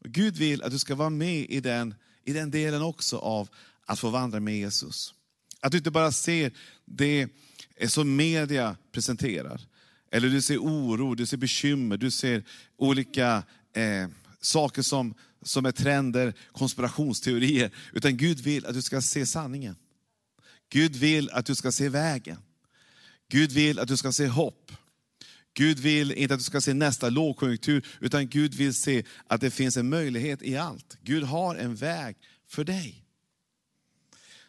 Gud 0.06 0.38
vill 0.38 0.64
att 0.64 0.72
du 0.72 0.80
ska 0.80 0.96
vara 0.96 1.10
med 1.10 1.46
i 1.50 1.60
den, 1.60 1.96
i 2.26 2.34
den 2.34 2.52
delen 2.52 2.82
också 2.82 3.18
av 3.18 3.50
att 3.86 4.00
få 4.00 4.10
vandra 4.10 4.40
med 4.40 4.58
Jesus. 4.58 5.14
Att 5.62 5.72
du 5.72 5.78
inte 5.78 5.92
bara 5.92 6.12
ser 6.12 6.52
det 6.86 7.28
som 7.88 8.16
media 8.16 8.78
presenterar. 8.92 9.62
Eller 10.12 10.30
du 10.30 10.42
ser 10.42 10.58
oro, 10.58 11.16
du 11.16 11.26
ser 11.26 11.38
bekymmer, 11.38 11.98
du 11.98 12.12
ser 12.12 12.44
olika 12.78 13.44
eh, 13.74 14.08
saker 14.42 14.82
som, 14.82 15.14
som 15.42 15.66
är 15.66 15.72
trender, 15.72 16.34
konspirationsteorier. 16.52 17.72
Utan 17.94 18.18
Gud 18.18 18.40
vill 18.40 18.66
att 18.66 18.74
du 18.74 18.82
ska 18.82 19.02
se 19.02 19.26
sanningen. 19.26 19.76
Gud 20.70 20.96
vill 20.96 21.30
att 21.30 21.46
du 21.46 21.56
ska 21.56 21.72
se 21.72 21.90
vägen. 21.90 22.38
Gud 23.30 23.52
vill 23.52 23.80
att 23.80 23.88
du 23.88 23.98
ska 23.98 24.12
se 24.12 24.28
hopp. 24.28 24.72
Gud 25.54 25.80
vill 25.80 26.12
inte 26.12 26.34
att 26.34 26.40
du 26.40 26.44
ska 26.44 26.62
se 26.62 26.74
nästa 26.74 27.10
lågkonjunktur, 27.10 27.86
utan 28.00 28.28
Gud 28.28 28.54
vill 28.54 28.74
se 28.74 29.04
att 29.28 29.42
det 29.42 29.52
finns 29.52 29.78
en 29.78 29.90
möjlighet 29.90 30.42
i 30.42 30.58
allt. 30.58 30.98
Gud 31.02 31.24
har 31.24 31.56
en 31.56 31.76
väg 31.76 32.18
för 32.48 32.64
dig. 32.64 33.06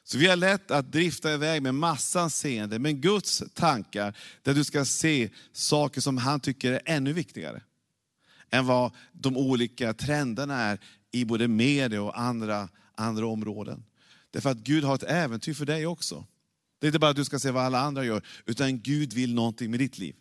Så 0.05 0.19
vi 0.19 0.27
har 0.27 0.37
lätt 0.37 0.71
att 0.71 0.93
drifta 0.93 1.35
iväg 1.35 1.63
med 1.63 1.75
massa 1.75 2.31
seende, 2.31 2.79
men 2.79 3.01
Guds 3.01 3.43
tankar, 3.55 4.17
där 4.43 4.55
du 4.55 4.65
ska 4.65 4.85
se 4.85 5.31
saker 5.53 6.01
som 6.01 6.19
han 6.19 6.41
tycker 6.41 6.73
är 6.73 6.81
ännu 6.87 7.13
viktigare 7.13 7.63
än 8.51 8.67
vad 8.67 8.93
de 9.13 9.37
olika 9.37 9.95
trenderna 9.95 10.63
är 10.63 10.81
i 11.13 11.25
både 11.25 11.49
media 11.49 12.03
och 12.03 12.21
andra, 12.21 12.69
andra 12.95 13.27
områden. 13.27 13.85
Därför 14.31 14.51
att 14.51 14.59
Gud 14.59 14.85
har 14.85 14.95
ett 14.95 15.03
äventyr 15.03 15.55
för 15.55 15.67
dig 15.67 15.87
också. 15.87 16.27
Det 16.79 16.87
är 16.87 16.89
inte 16.89 16.99
bara 16.99 17.11
att 17.11 17.17
du 17.17 17.25
ska 17.25 17.39
se 17.39 17.51
vad 17.51 17.65
alla 17.65 17.81
andra 17.81 18.05
gör, 18.05 18.23
utan 18.47 18.81
Gud 18.81 19.13
vill 19.13 19.35
någonting 19.35 19.71
med 19.71 19.81
ditt 19.81 19.99
liv. 19.99 20.15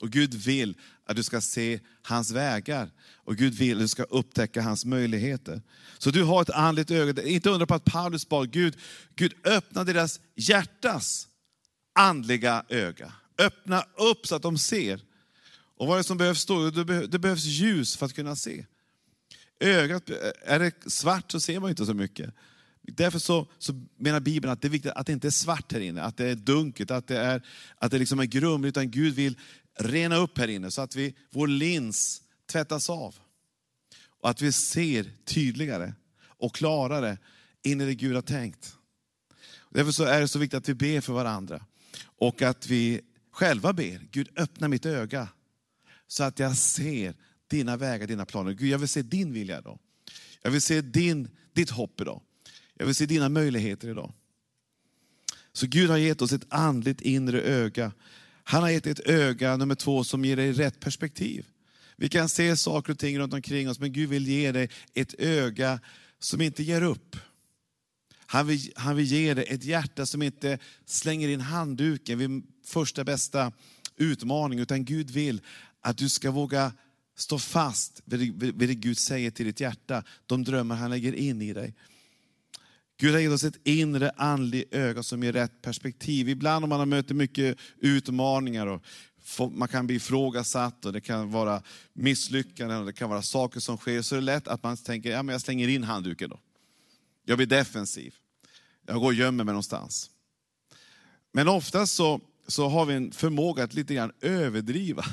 Och 0.00 0.10
Gud 0.10 0.34
vill 0.34 0.74
att 1.04 1.16
du 1.16 1.22
ska 1.22 1.40
se 1.40 1.80
hans 2.02 2.30
vägar. 2.30 2.90
Och 3.14 3.36
Gud 3.36 3.54
vill 3.54 3.76
att 3.76 3.82
du 3.82 3.88
ska 3.88 4.02
upptäcka 4.02 4.62
hans 4.62 4.84
möjligheter. 4.84 5.62
Så 5.98 6.10
du 6.10 6.22
har 6.22 6.42
ett 6.42 6.50
andligt 6.50 6.90
öga. 6.90 7.22
Inte 7.22 7.50
undra 7.50 7.66
på 7.66 7.74
att 7.74 7.84
Paulus 7.84 8.28
bad 8.28 8.50
Gud, 8.50 8.76
Gud 9.14 9.34
öppna 9.44 9.84
deras 9.84 10.20
hjärtas 10.34 11.28
andliga 11.92 12.64
öga. 12.68 13.12
Öppna 13.38 13.84
upp 13.96 14.26
så 14.26 14.34
att 14.34 14.42
de 14.42 14.58
ser. 14.58 15.00
Och 15.76 15.86
vad 15.86 15.96
är 15.96 15.98
det 15.98 16.04
som 16.04 16.18
behövs 16.18 16.46
då? 16.46 16.70
Det 16.70 17.18
behövs 17.18 17.44
ljus 17.44 17.96
för 17.96 18.06
att 18.06 18.14
kunna 18.14 18.36
se. 18.36 18.66
Ögat, 19.60 20.10
är 20.42 20.58
det 20.58 20.90
svart 20.90 21.32
så 21.32 21.40
ser 21.40 21.60
man 21.60 21.70
inte 21.70 21.86
så 21.86 21.94
mycket. 21.94 22.34
Därför 22.86 23.18
så, 23.18 23.46
så 23.58 23.82
menar 23.96 24.20
Bibeln 24.20 24.52
att 24.52 24.62
det 24.62 24.68
är 24.68 24.70
viktigt 24.70 24.92
att 24.92 25.06
det 25.06 25.12
inte 25.12 25.28
är 25.28 25.30
svart 25.30 25.72
här 25.72 25.80
inne, 25.80 26.02
att 26.02 26.16
det 26.16 26.26
är 26.26 26.34
dunkelt, 26.34 26.90
att 26.90 27.06
det, 27.06 27.18
är, 27.18 27.46
att 27.78 27.90
det 27.90 27.98
liksom 27.98 28.20
är 28.20 28.24
grumligt, 28.24 28.76
utan 28.76 28.90
Gud 28.90 29.14
vill 29.14 29.38
rena 29.78 30.16
upp 30.16 30.38
här 30.38 30.48
inne 30.48 30.70
så 30.70 30.82
att 30.82 30.96
vi, 30.96 31.14
vår 31.30 31.46
lins 31.46 32.22
tvättas 32.52 32.90
av. 32.90 33.14
Och 34.20 34.30
att 34.30 34.42
vi 34.42 34.52
ser 34.52 35.10
tydligare 35.24 35.94
och 36.20 36.54
klarare 36.54 37.18
in 37.62 37.80
i 37.80 37.84
det 37.84 37.94
Gud 37.94 38.14
har 38.14 38.22
tänkt. 38.22 38.76
Därför 39.70 39.92
så 39.92 40.04
är 40.04 40.20
det 40.20 40.28
så 40.28 40.38
viktigt 40.38 40.58
att 40.58 40.68
vi 40.68 40.74
ber 40.74 41.00
för 41.00 41.12
varandra. 41.12 41.64
Och 42.04 42.42
att 42.42 42.66
vi 42.66 43.00
själva 43.32 43.72
ber, 43.72 44.08
Gud 44.10 44.28
öppna 44.36 44.68
mitt 44.68 44.86
öga 44.86 45.28
så 46.06 46.24
att 46.24 46.38
jag 46.38 46.56
ser 46.56 47.14
dina 47.46 47.76
vägar, 47.76 48.06
dina 48.06 48.26
planer. 48.26 48.52
Gud, 48.52 48.68
jag 48.68 48.78
vill 48.78 48.88
se 48.88 49.02
din 49.02 49.32
vilja 49.32 49.58
idag. 49.58 49.78
Jag 50.42 50.50
vill 50.50 50.62
se 50.62 50.80
din, 50.80 51.28
ditt 51.52 51.70
hopp 51.70 52.00
idag. 52.00 52.22
Jag 52.78 52.86
vill 52.86 52.94
se 52.94 53.06
dina 53.06 53.28
möjligheter 53.28 53.88
idag. 53.88 54.12
Så 55.52 55.66
Gud 55.66 55.90
har 55.90 55.96
gett 55.96 56.22
oss 56.22 56.32
ett 56.32 56.46
andligt 56.48 57.00
inre 57.00 57.40
öga. 57.40 57.92
Han 58.44 58.62
har 58.62 58.70
gett 58.70 58.86
ett 58.86 59.00
öga, 59.00 59.56
nummer 59.56 59.74
två, 59.74 60.04
som 60.04 60.24
ger 60.24 60.36
dig 60.36 60.52
rätt 60.52 60.80
perspektiv. 60.80 61.46
Vi 61.96 62.08
kan 62.08 62.28
se 62.28 62.56
saker 62.56 62.92
och 62.92 62.98
ting 62.98 63.18
runt 63.18 63.34
omkring 63.34 63.70
oss, 63.70 63.80
men 63.80 63.92
Gud 63.92 64.08
vill 64.08 64.28
ge 64.28 64.52
dig 64.52 64.70
ett 64.94 65.14
öga 65.18 65.80
som 66.18 66.40
inte 66.40 66.62
ger 66.62 66.82
upp. 66.82 67.16
Han 68.26 68.46
vill, 68.46 68.72
han 68.76 68.96
vill 68.96 69.04
ge 69.04 69.34
dig 69.34 69.44
ett 69.48 69.64
hjärta 69.64 70.06
som 70.06 70.22
inte 70.22 70.58
slänger 70.86 71.28
in 71.28 71.40
handduken 71.40 72.18
vid 72.18 72.42
första 72.64 73.04
bästa 73.04 73.52
utmaning, 73.96 74.58
utan 74.58 74.84
Gud 74.84 75.10
vill 75.10 75.40
att 75.80 75.96
du 75.96 76.08
ska 76.08 76.30
våga 76.30 76.72
stå 77.16 77.38
fast 77.38 78.02
vid 78.04 78.20
det, 78.20 78.50
vid 78.52 78.68
det 78.68 78.74
Gud 78.74 78.98
säger 78.98 79.30
till 79.30 79.46
ditt 79.46 79.60
hjärta, 79.60 80.02
de 80.26 80.44
drömmar 80.44 80.76
han 80.76 80.90
lägger 80.90 81.12
in 81.12 81.42
i 81.42 81.52
dig. 81.52 81.74
Gud 82.98 83.12
har 83.12 83.20
gett 83.20 83.32
oss 83.32 83.44
ett 83.44 83.60
inre 83.64 84.10
andligt 84.10 84.74
öga 84.74 85.02
som 85.02 85.22
ger 85.22 85.32
rätt 85.32 85.62
perspektiv. 85.62 86.28
Ibland 86.28 86.64
om 86.64 86.68
man 86.68 86.88
möter 86.88 87.14
mycket 87.14 87.58
utmaningar 87.78 88.66
och 88.66 88.82
man 89.52 89.68
kan 89.68 89.86
bli 89.86 89.96
ifrågasatt 89.96 90.84
och 90.84 90.92
det 90.92 91.00
kan 91.00 91.30
vara 91.30 91.62
misslyckanden 91.92 92.78
och 92.78 92.86
det 92.86 92.92
kan 92.92 93.10
vara 93.10 93.22
saker 93.22 93.60
som 93.60 93.76
sker, 93.76 94.02
så 94.02 94.14
är 94.14 94.20
det 94.20 94.24
lätt 94.24 94.48
att 94.48 94.62
man 94.62 94.76
tänker, 94.76 95.10
ja 95.10 95.22
men 95.22 95.32
jag 95.32 95.40
slänger 95.40 95.68
in 95.68 95.84
handduken 95.84 96.30
då. 96.30 96.40
Jag 97.24 97.38
blir 97.38 97.46
defensiv. 97.46 98.14
Jag 98.86 99.00
går 99.00 99.06
och 99.06 99.14
gömmer 99.14 99.44
mig 99.44 99.52
någonstans. 99.52 100.10
Men 101.32 101.48
oftast 101.48 101.94
så, 101.94 102.20
så 102.46 102.68
har 102.68 102.86
vi 102.86 102.94
en 102.94 103.12
förmåga 103.12 103.64
att 103.64 103.74
lite 103.74 103.94
grann 103.94 104.12
överdriva 104.20 105.04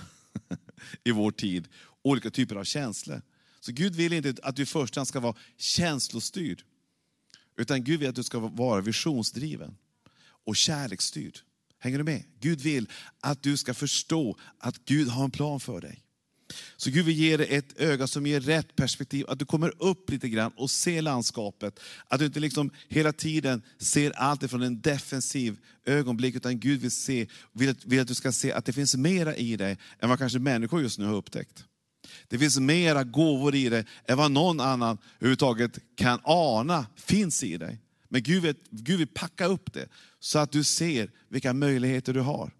i 1.04 1.12
vår 1.12 1.32
tid 1.32 1.68
olika 2.02 2.30
typer 2.30 2.56
av 2.56 2.64
känslor. 2.64 3.22
Så 3.60 3.72
Gud 3.72 3.96
vill 3.96 4.14
inte 4.14 4.36
att 4.44 4.56
du 4.56 4.64
i 4.64 4.66
första 4.66 5.00
hand 5.00 5.08
ska 5.08 5.20
vara 5.20 5.36
känslostyrd. 5.58 6.64
Utan 7.58 7.84
Gud 7.84 8.00
vill 8.00 8.10
att 8.10 8.16
du 8.16 8.24
ska 8.24 8.40
vara 8.40 8.82
visionsdriven 8.82 9.78
och 10.46 10.56
kärleksstyrd. 10.56 11.40
Hänger 11.80 11.98
du 11.98 12.04
med? 12.04 12.24
Gud 12.40 12.62
vill 12.62 12.90
att 13.20 13.44
du 13.44 13.58
ska 13.58 13.74
förstå 13.74 14.38
att 14.58 14.86
Gud 14.86 15.08
har 15.08 15.24
en 15.24 15.32
plan 15.32 15.60
för 15.60 15.82
dig. 15.82 16.04
Så 16.78 16.90
Gud 16.90 17.06
vill 17.06 17.16
ge 17.16 17.38
dig 17.38 17.48
ett 17.50 17.80
öga 17.82 18.08
som 18.08 18.28
ger 18.28 18.40
rätt 18.40 18.76
perspektiv, 18.76 19.26
att 19.30 19.40
du 19.40 19.46
kommer 19.46 19.84
upp 19.84 20.10
lite 20.10 20.30
grann 20.30 20.52
och 20.56 20.72
ser 20.72 21.02
landskapet. 21.02 21.80
Att 22.08 22.20
du 22.20 22.26
inte 22.26 22.40
liksom 22.40 22.72
hela 22.88 23.14
tiden 23.14 23.62
ser 23.78 24.12
allt 24.12 24.50
från 24.50 24.62
en 24.62 24.82
defensiv 24.82 25.58
ögonblick, 25.86 26.36
utan 26.36 26.60
Gud 26.60 26.82
vill, 26.82 26.92
se, 26.92 27.28
vill, 27.54 27.70
att, 27.70 27.86
vill 27.86 28.00
att 28.00 28.08
du 28.08 28.16
ska 28.16 28.32
se 28.32 28.52
att 28.52 28.66
det 28.66 28.74
finns 28.74 28.96
mera 28.96 29.36
i 29.36 29.56
dig 29.56 29.78
än 30.00 30.10
vad 30.10 30.20
kanske 30.20 30.40
människor 30.40 30.82
just 30.82 31.00
nu 31.00 31.06
har 31.06 31.16
upptäckt. 31.16 31.66
Det 32.28 32.40
finns 32.40 32.60
mera 32.60 33.04
gåvor 33.04 33.56
i 33.56 33.70
dig 33.70 33.86
än 34.08 34.18
vad 34.18 34.32
någon 34.32 34.60
annan 34.60 34.98
överhuvudtaget 35.20 35.80
kan 35.96 36.20
ana 36.24 36.86
finns 36.96 37.44
i 37.44 37.58
dig. 37.58 37.80
Men 38.10 38.24
Gud 38.24 38.44
vill, 38.44 38.56
Gud 38.70 38.98
vill 38.98 39.08
packa 39.08 39.46
upp 39.46 39.74
det 39.74 39.88
så 40.20 40.40
att 40.40 40.52
du 40.52 40.64
ser 40.64 41.12
vilka 41.30 41.54
möjligheter 41.54 42.14
du 42.14 42.22
har. 42.22 42.52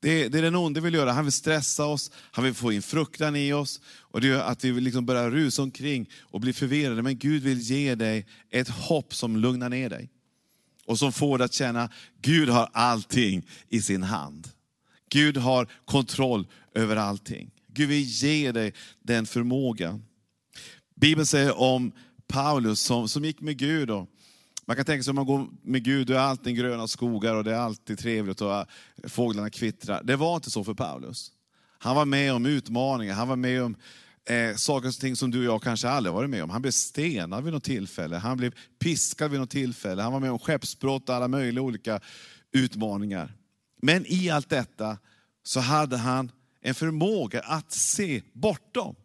Det, 0.00 0.28
det 0.28 0.38
är 0.38 0.42
den 0.42 0.56
onde 0.56 0.80
vill 0.80 0.94
göra. 0.94 1.12
Han 1.12 1.24
vill 1.24 1.32
stressa 1.32 1.86
oss, 1.86 2.10
han 2.14 2.44
vill 2.44 2.54
få 2.54 2.72
in 2.72 2.82
fruktan 2.82 3.36
i 3.36 3.52
oss. 3.52 3.80
Och 3.86 4.20
det 4.20 4.26
gör 4.26 4.42
att 4.42 4.64
vi 4.64 4.80
liksom 4.80 5.06
börjar 5.06 5.30
rusa 5.30 5.62
omkring 5.62 6.10
och 6.20 6.40
bli 6.40 6.52
förvirrade. 6.52 7.02
Men 7.02 7.18
Gud 7.18 7.42
vill 7.42 7.58
ge 7.58 7.94
dig 7.94 8.26
ett 8.50 8.68
hopp 8.68 9.14
som 9.14 9.36
lugnar 9.36 9.68
ner 9.68 9.90
dig. 9.90 10.10
Och 10.84 10.98
som 10.98 11.12
får 11.12 11.38
dig 11.38 11.44
att 11.44 11.52
känna, 11.52 11.82
att 11.82 11.92
Gud 12.22 12.48
har 12.48 12.70
allting 12.72 13.46
i 13.68 13.82
sin 13.82 14.02
hand. 14.02 14.48
Gud 15.10 15.36
har 15.36 15.68
kontroll 15.84 16.46
över 16.74 16.96
allting. 16.96 17.50
Gud 17.76 17.88
vill 17.88 18.02
ge 18.02 18.52
dig 18.52 18.74
den 19.02 19.26
förmågan. 19.26 20.02
Bibeln 20.94 21.26
säger 21.26 21.60
om 21.60 21.92
Paulus 22.28 22.80
som, 22.80 23.08
som 23.08 23.24
gick 23.24 23.40
med 23.40 23.58
Gud. 23.58 23.90
Och 23.90 24.08
man 24.66 24.76
kan 24.76 24.84
tänka 24.84 25.02
sig 25.02 25.10
om 25.10 25.16
man 25.16 25.26
går 25.26 25.48
med 25.62 25.84
Gud, 25.84 26.06
då 26.06 26.14
är 26.14 26.18
alltid 26.18 26.56
gröna 26.56 26.88
skogar 26.88 27.34
och 27.34 27.44
det 27.44 27.54
är 27.54 27.58
alltid 27.58 27.98
trevligt 27.98 28.40
och 28.40 28.54
eh, 28.54 28.64
fåglarna 29.04 29.50
kvittrar. 29.50 30.02
Det 30.04 30.16
var 30.16 30.36
inte 30.36 30.50
så 30.50 30.64
för 30.64 30.74
Paulus. 30.74 31.32
Han 31.78 31.96
var 31.96 32.04
med 32.04 32.32
om 32.32 32.46
utmaningar, 32.46 33.14
han 33.14 33.28
var 33.28 33.36
med 33.36 33.62
om 33.62 33.76
eh, 34.28 34.54
saker 34.56 34.88
och 34.88 34.94
ting 34.94 35.16
som 35.16 35.30
du 35.30 35.38
och 35.38 35.54
jag 35.54 35.62
kanske 35.62 35.88
aldrig 35.88 36.14
varit 36.14 36.30
med 36.30 36.44
om. 36.44 36.50
Han 36.50 36.62
blev 36.62 36.72
stenad 36.72 37.44
vid 37.44 37.52
något 37.52 37.64
tillfälle, 37.64 38.16
han 38.16 38.36
blev 38.36 38.54
piskad 38.78 39.30
vid 39.30 39.40
något 39.40 39.50
tillfälle, 39.50 40.02
han 40.02 40.12
var 40.12 40.20
med 40.20 40.30
om 40.30 40.38
skeppsbrott 40.38 41.08
och 41.08 41.14
alla 41.14 41.28
möjliga 41.28 41.62
olika 41.62 42.00
utmaningar. 42.52 43.32
Men 43.82 44.06
i 44.06 44.30
allt 44.30 44.48
detta 44.48 44.98
så 45.42 45.60
hade 45.60 45.96
han 45.96 46.30
en 46.66 46.74
förmåga 46.74 47.40
att 47.40 47.72
se 47.72 48.22
bortom. 48.32 48.96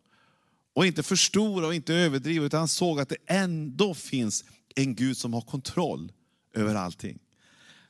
Och 0.74 0.86
inte 0.86 1.04
förstora 1.04 1.68
och 1.68 1.76
inte 1.76 1.94
överdriva, 1.94 2.46
utan 2.46 2.60
han 2.60 2.68
såg 2.68 3.00
att 3.00 3.10
det 3.10 3.18
ändå 3.28 3.94
finns 3.94 4.46
en 4.76 4.96
Gud 4.96 5.18
som 5.18 5.34
har 5.34 5.42
kontroll 5.42 6.12
över 6.54 6.76
allting. 6.76 7.20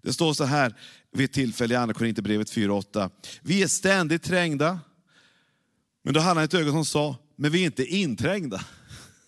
Det 0.01 0.13
står 0.13 0.33
så 0.33 0.43
här 0.43 0.75
vid 1.11 1.25
ett 1.25 1.33
tillfälle 1.33 1.73
i 1.73 1.77
Andra 1.77 1.93
Korinthierbrevet 1.93 2.51
4.8. 2.51 3.09
Vi 3.41 3.63
är 3.63 3.67
ständigt 3.67 4.23
trängda, 4.23 4.79
men 6.03 6.13
då 6.13 6.19
hade 6.19 6.39
han 6.39 6.43
ett 6.43 6.53
öga 6.53 6.71
som 6.71 6.85
sa, 6.85 7.15
men 7.35 7.51
vi 7.51 7.61
är 7.61 7.65
inte 7.65 7.85
inträngda. 7.85 8.65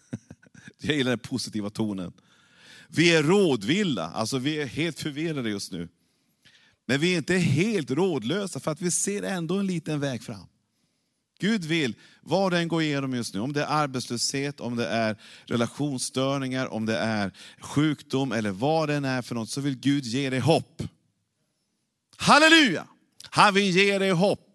Jag 0.78 0.96
gillar 0.96 1.12
den 1.12 1.20
positiva 1.20 1.70
tonen. 1.70 2.14
Vi 2.88 3.16
är 3.16 3.24
rådvilla, 3.24 4.10
alltså 4.10 4.38
vi 4.38 4.62
är 4.62 4.66
helt 4.66 5.00
förvirrade 5.00 5.50
just 5.50 5.72
nu. 5.72 5.90
Men 6.86 7.00
vi 7.00 7.14
är 7.14 7.18
inte 7.18 7.36
helt 7.36 7.92
rådlösa 7.92 8.60
för 8.60 8.72
att 8.72 8.82
vi 8.82 8.92
ser 8.92 9.24
ändå 9.24 9.60
en 9.60 9.68
liten 9.68 10.00
väg 10.00 10.24
fram. 10.24 10.48
Gud 11.40 11.66
vill, 11.66 11.96
vad 12.22 12.52
den 12.52 12.68
går 12.68 12.82
igenom 12.82 13.14
just 13.14 13.34
nu, 13.34 13.40
om 13.40 13.54
det 13.54 13.62
är 13.62 13.68
arbetslöshet, 13.68 14.60
om 14.60 14.76
det 14.76 14.88
är 14.88 15.18
relationsstörningar, 15.46 16.68
om 16.74 16.86
det 16.86 16.98
är 16.98 17.34
sjukdom 17.60 18.32
eller 18.32 18.52
vad 18.52 18.90
den 18.90 19.06
är 19.06 19.22
för 19.22 19.36
något, 19.36 19.50
så 19.50 19.62
vill 19.62 19.80
Gud 19.80 20.04
ge 20.04 20.30
dig 20.30 20.40
hopp. 20.40 20.84
Halleluja! 22.18 22.88
Han 23.30 23.54
vill 23.54 23.78
ge 23.78 24.00
dig 24.00 24.12
hopp 24.12 24.53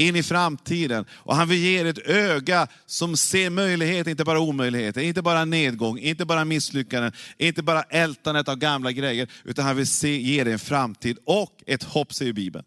in 0.00 0.16
i 0.16 0.22
framtiden. 0.22 1.04
Och 1.10 1.36
han 1.36 1.48
vill 1.48 1.58
ge 1.58 1.82
dig 1.82 1.90
ett 1.90 2.06
öga 2.06 2.66
som 2.86 3.16
ser 3.16 3.50
möjligheter, 3.50 4.10
inte 4.10 4.24
bara 4.24 4.40
omöjligheter, 4.40 5.00
inte 5.00 5.22
bara 5.22 5.44
nedgång, 5.44 5.98
inte 5.98 6.24
bara 6.24 6.44
misslyckanden, 6.44 7.12
inte 7.38 7.62
bara 7.62 7.82
ältandet 7.82 8.48
av 8.48 8.56
gamla 8.56 8.92
grejer, 8.92 9.30
utan 9.44 9.64
han 9.64 9.76
vill 9.76 9.86
se, 9.86 10.20
ge 10.20 10.44
dig 10.44 10.52
en 10.52 10.58
framtid 10.58 11.18
och 11.24 11.62
ett 11.66 11.82
hopp, 11.82 12.14
säger 12.14 12.32
Bibeln. 12.32 12.64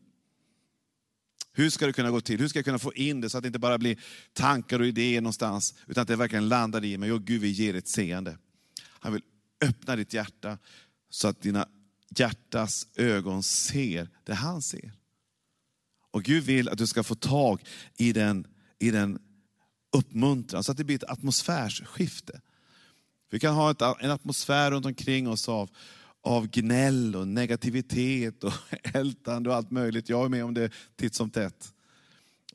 Hur 1.55 1.69
ska 1.69 1.85
det 1.85 1.93
kunna 1.93 2.11
gå 2.11 2.21
till? 2.21 2.39
Hur 2.39 2.47
ska 2.47 2.59
jag 2.59 2.65
kunna 2.65 2.79
få 2.79 2.93
in 2.93 3.21
det 3.21 3.29
så 3.29 3.37
att 3.37 3.43
det 3.43 3.47
inte 3.47 3.59
bara 3.59 3.77
blir 3.77 3.97
tankar 4.33 4.79
och 4.79 4.85
idéer 4.85 5.21
någonstans, 5.21 5.73
utan 5.87 6.01
att 6.01 6.07
det 6.07 6.15
verkligen 6.15 6.47
landar 6.47 6.85
i 6.85 6.97
mig. 6.97 7.11
Och 7.11 7.23
Gud 7.23 7.41
vill 7.41 7.51
ge 7.51 7.71
dig 7.71 7.79
ett 7.79 7.87
seende. 7.87 8.37
Han 8.99 9.13
vill 9.13 9.21
öppna 9.61 9.95
ditt 9.95 10.13
hjärta 10.13 10.57
så 11.09 11.27
att 11.27 11.41
dina 11.41 11.67
hjärtas 12.17 12.87
ögon 12.95 13.43
ser 13.43 14.09
det 14.23 14.33
han 14.33 14.61
ser. 14.61 14.91
Och 16.13 16.23
Gud 16.23 16.43
vill 16.43 16.69
att 16.69 16.77
du 16.77 16.87
ska 16.87 17.03
få 17.03 17.15
tag 17.15 17.61
i 17.97 18.13
den, 18.13 18.47
i 18.79 18.91
den 18.91 19.19
uppmuntran, 19.91 20.63
så 20.63 20.71
att 20.71 20.77
det 20.77 20.83
blir 20.83 20.95
ett 20.95 21.09
atmosfärsskifte. 21.09 22.41
Vi 23.29 23.39
kan 23.39 23.55
ha 23.55 23.71
ett, 23.71 23.81
en 23.81 24.11
atmosfär 24.11 24.71
runt 24.71 24.85
omkring 24.85 25.29
oss 25.29 25.49
av, 25.49 25.69
av 26.21 26.47
gnäll 26.47 27.15
och 27.15 27.27
negativitet 27.27 28.43
och 28.43 28.53
ältande 28.83 29.49
och 29.49 29.55
allt 29.55 29.71
möjligt. 29.71 30.09
Jag 30.09 30.25
är 30.25 30.29
med 30.29 30.45
om 30.45 30.53
det 30.53 30.71
titt 30.95 31.15
som 31.15 31.29
tätt. 31.29 31.73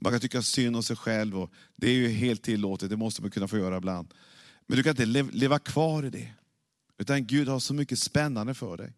Man 0.00 0.12
kan 0.12 0.20
tycka 0.20 0.42
synd 0.42 0.76
om 0.76 0.82
sig 0.82 0.96
själv 0.96 1.38
och 1.38 1.52
det 1.76 1.88
är 1.88 1.94
ju 1.94 2.08
helt 2.08 2.42
tillåtet, 2.42 2.90
det 2.90 2.96
måste 2.96 3.22
man 3.22 3.30
kunna 3.30 3.48
få 3.48 3.58
göra 3.58 3.76
ibland. 3.76 4.14
Men 4.66 4.76
du 4.76 4.82
kan 4.82 4.90
inte 4.90 5.06
leva 5.36 5.58
kvar 5.58 6.04
i 6.04 6.10
det. 6.10 6.32
Utan 6.98 7.26
Gud 7.26 7.48
har 7.48 7.58
så 7.58 7.74
mycket 7.74 7.98
spännande 7.98 8.54
för 8.54 8.76
dig. 8.76 8.92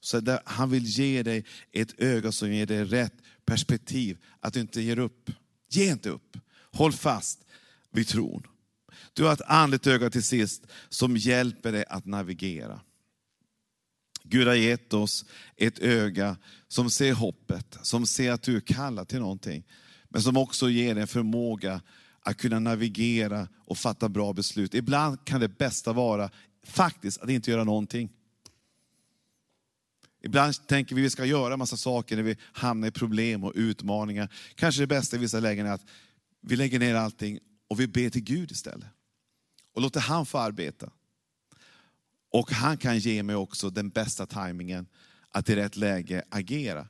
Så 0.00 0.20
där, 0.20 0.40
han 0.44 0.70
vill 0.70 0.84
ge 0.84 1.22
dig 1.22 1.44
ett 1.72 2.00
öga 2.00 2.32
som 2.32 2.52
ger 2.52 2.66
dig 2.66 2.84
rätt 2.84 3.14
perspektiv, 3.44 4.18
att 4.40 4.52
du 4.52 4.60
inte 4.60 4.80
ger 4.80 4.98
upp. 4.98 5.30
Ge 5.70 5.90
inte 5.90 6.10
upp. 6.10 6.36
Håll 6.72 6.92
fast 6.92 7.44
vid 7.90 8.08
tron. 8.08 8.42
Du 9.12 9.24
har 9.24 9.32
ett 9.32 9.40
andligt 9.46 9.86
öga 9.86 10.10
till 10.10 10.22
sist 10.22 10.66
som 10.88 11.16
hjälper 11.16 11.72
dig 11.72 11.84
att 11.88 12.06
navigera. 12.06 12.80
Gud 14.22 14.46
har 14.46 14.54
gett 14.54 14.94
oss 14.94 15.24
ett 15.56 15.78
öga 15.78 16.36
som 16.68 16.90
ser 16.90 17.12
hoppet, 17.12 17.78
som 17.82 18.06
ser 18.06 18.32
att 18.32 18.42
du 18.42 18.56
är 18.56 18.60
kallad 18.60 19.08
till 19.08 19.18
någonting. 19.18 19.64
Men 20.08 20.22
som 20.22 20.36
också 20.36 20.70
ger 20.70 20.94
dig 20.94 21.02
en 21.02 21.08
förmåga 21.08 21.80
att 22.22 22.36
kunna 22.36 22.58
navigera 22.58 23.48
och 23.64 23.78
fatta 23.78 24.08
bra 24.08 24.32
beslut. 24.32 24.74
Ibland 24.74 25.24
kan 25.24 25.40
det 25.40 25.48
bästa 25.48 25.92
vara 25.92 26.30
faktiskt 26.64 27.20
att 27.20 27.30
inte 27.30 27.50
göra 27.50 27.64
någonting. 27.64 28.10
Ibland 30.22 30.66
tänker 30.66 30.94
vi 30.94 31.02
att 31.02 31.06
vi 31.06 31.10
ska 31.10 31.24
göra 31.24 31.56
massa 31.56 31.76
saker 31.76 32.16
när 32.16 32.22
vi 32.22 32.36
hamnar 32.52 32.88
i 32.88 32.90
problem 32.90 33.44
och 33.44 33.52
utmaningar. 33.54 34.32
Kanske 34.54 34.82
det 34.82 34.86
bästa 34.86 35.16
i 35.16 35.18
vissa 35.18 35.40
lägen 35.40 35.66
är 35.66 35.72
att 35.72 35.84
vi 36.40 36.56
lägger 36.56 36.78
ner 36.78 36.94
allting 36.94 37.38
och 37.68 37.80
vi 37.80 37.86
ber 37.86 38.10
till 38.10 38.22
Gud 38.22 38.50
istället. 38.50 38.88
Och 39.74 39.82
låter 39.82 40.00
han 40.00 40.26
få 40.26 40.38
arbeta. 40.38 40.90
Och 42.32 42.50
han 42.50 42.76
kan 42.76 42.98
ge 42.98 43.22
mig 43.22 43.36
också 43.36 43.70
den 43.70 43.88
bästa 43.88 44.26
tajmingen 44.26 44.86
att 45.30 45.48
i 45.48 45.56
rätt 45.56 45.76
läge 45.76 46.24
agera. 46.28 46.88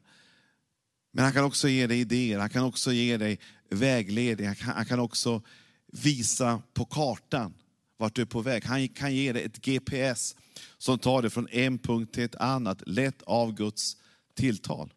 Men 1.13 1.25
han 1.25 1.33
kan 1.33 1.45
också 1.45 1.69
ge 1.69 1.87
dig 1.87 2.01
idéer, 2.01 2.39
han 2.39 2.51
kan 2.51 2.65
också 2.65 2.93
ge 2.93 3.17
dig 3.17 3.41
vägledning, 3.71 4.47
han 4.47 4.57
kan, 4.57 4.69
han 4.69 4.87
kan 4.87 5.01
också 5.01 5.43
visa 5.87 6.63
på 6.75 6.85
kartan 6.85 7.55
vart 8.01 8.15
du 8.15 8.23
är 8.23 8.27
på 8.27 8.41
väg. 8.41 8.65
Han 8.65 8.89
kan 8.89 9.15
ge 9.15 9.33
dig 9.33 9.43
ett 9.43 9.65
GPS 9.65 10.37
som 10.79 10.99
tar 10.99 11.23
dig 11.23 11.31
från 11.31 11.49
en 11.49 11.79
punkt 11.79 12.15
till 12.15 12.25
ett 12.25 12.35
annat, 12.35 12.83
lätt 12.87 13.23
av 13.23 13.55
Guds 13.55 13.97
tilltal. 14.37 14.93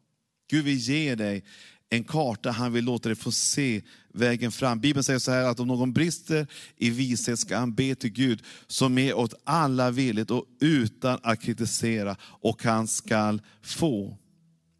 Gud 0.49 0.65
vill 0.65 0.77
ge 0.77 1.15
dig 1.15 1.43
en 1.89 2.03
karta, 2.03 2.51
han 2.51 2.73
vill 2.73 2.85
låta 2.85 3.09
dig 3.09 3.15
få 3.15 3.31
se 3.31 3.81
vägen 4.13 4.51
fram. 4.51 4.79
Bibeln 4.79 5.03
säger 5.03 5.19
så 5.19 5.31
här 5.31 5.43
att 5.43 5.59
om 5.59 5.67
någon 5.67 5.93
brister 5.93 6.47
i 6.77 6.89
vishet 6.89 7.39
ska 7.39 7.57
han 7.57 7.73
be 7.73 7.95
till 7.95 8.11
Gud 8.11 8.43
som 8.67 8.97
är 8.97 9.13
åt 9.13 9.33
alla 9.43 9.91
villigt 9.91 10.31
och 10.31 10.45
utan 10.59 11.19
att 11.23 11.41
kritisera 11.41 12.15
och 12.21 12.63
han 12.63 12.87
skall 12.87 13.41
få. 13.61 14.17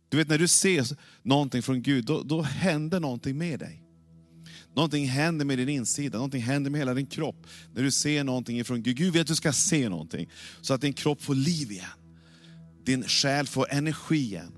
Du 0.09 0.17
vet 0.17 0.27
när 0.27 0.38
du 0.38 0.47
ser 0.47 0.97
någonting 1.21 1.62
från 1.62 1.81
Gud, 1.81 2.05
då, 2.05 2.23
då 2.23 2.41
händer 2.41 2.99
någonting 2.99 3.38
med 3.38 3.59
dig. 3.59 3.82
Någonting 4.75 5.07
händer 5.07 5.45
med 5.45 5.57
din 5.57 5.69
insida, 5.69 6.17
någonting 6.17 6.41
händer 6.41 6.71
med 6.71 6.79
hela 6.79 6.93
din 6.93 7.05
kropp. 7.05 7.47
När 7.73 7.83
du 7.83 7.91
ser 7.91 8.23
någonting 8.23 8.59
ifrån 8.59 8.83
Gud. 8.83 8.97
Gud 8.97 9.13
vill 9.13 9.21
att 9.21 9.27
du 9.27 9.36
ska 9.36 9.53
se 9.53 9.89
någonting. 9.89 10.29
Så 10.62 10.73
att 10.73 10.81
din 10.81 10.93
kropp 10.93 11.23
får 11.23 11.36
liv 11.36 11.71
igen. 11.71 11.86
Din 12.86 13.03
själ 13.03 13.47
får 13.47 13.67
energi 13.71 14.17
igen. 14.17 14.51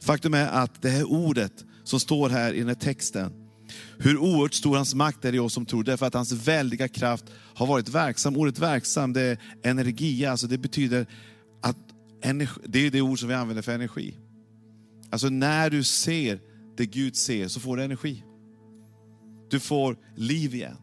Faktum 0.00 0.34
är 0.34 0.48
att 0.48 0.82
det 0.82 0.90
här 0.90 1.04
ordet 1.04 1.64
som 1.84 2.00
står 2.00 2.28
här 2.28 2.52
i 2.52 2.58
den 2.58 2.68
här 2.68 2.74
texten, 2.74 3.32
hur 3.98 4.18
oerhört 4.18 4.54
stor 4.54 4.76
hans 4.76 4.94
makt 4.94 5.24
är 5.24 5.34
i 5.34 5.38
oss 5.38 5.52
som 5.52 5.66
tror, 5.66 5.84
därför 5.84 6.06
att 6.06 6.14
hans 6.14 6.32
väldiga 6.32 6.88
kraft 6.88 7.24
har 7.54 7.66
varit 7.66 7.88
verksam. 7.88 8.36
Ordet 8.36 8.58
verksam, 8.58 9.12
det 9.12 9.22
är 9.22 9.38
energi, 9.62 10.26
alltså 10.26 10.46
det 10.46 10.58
betyder 10.58 11.06
att 11.62 11.76
energi, 12.22 12.60
det 12.66 12.86
är 12.86 12.90
det 12.90 13.00
ord 13.00 13.20
som 13.20 13.28
vi 13.28 13.34
använder 13.34 13.62
för 13.62 13.72
energi. 13.72 14.16
Alltså 15.10 15.28
när 15.28 15.70
du 15.70 15.84
ser 15.84 16.40
det 16.76 16.86
Gud 16.86 17.16
ser 17.16 17.48
så 17.48 17.60
får 17.60 17.76
du 17.76 17.82
energi. 17.82 18.22
Du 19.50 19.60
får 19.60 19.96
liv 20.14 20.54
igen. 20.54 20.76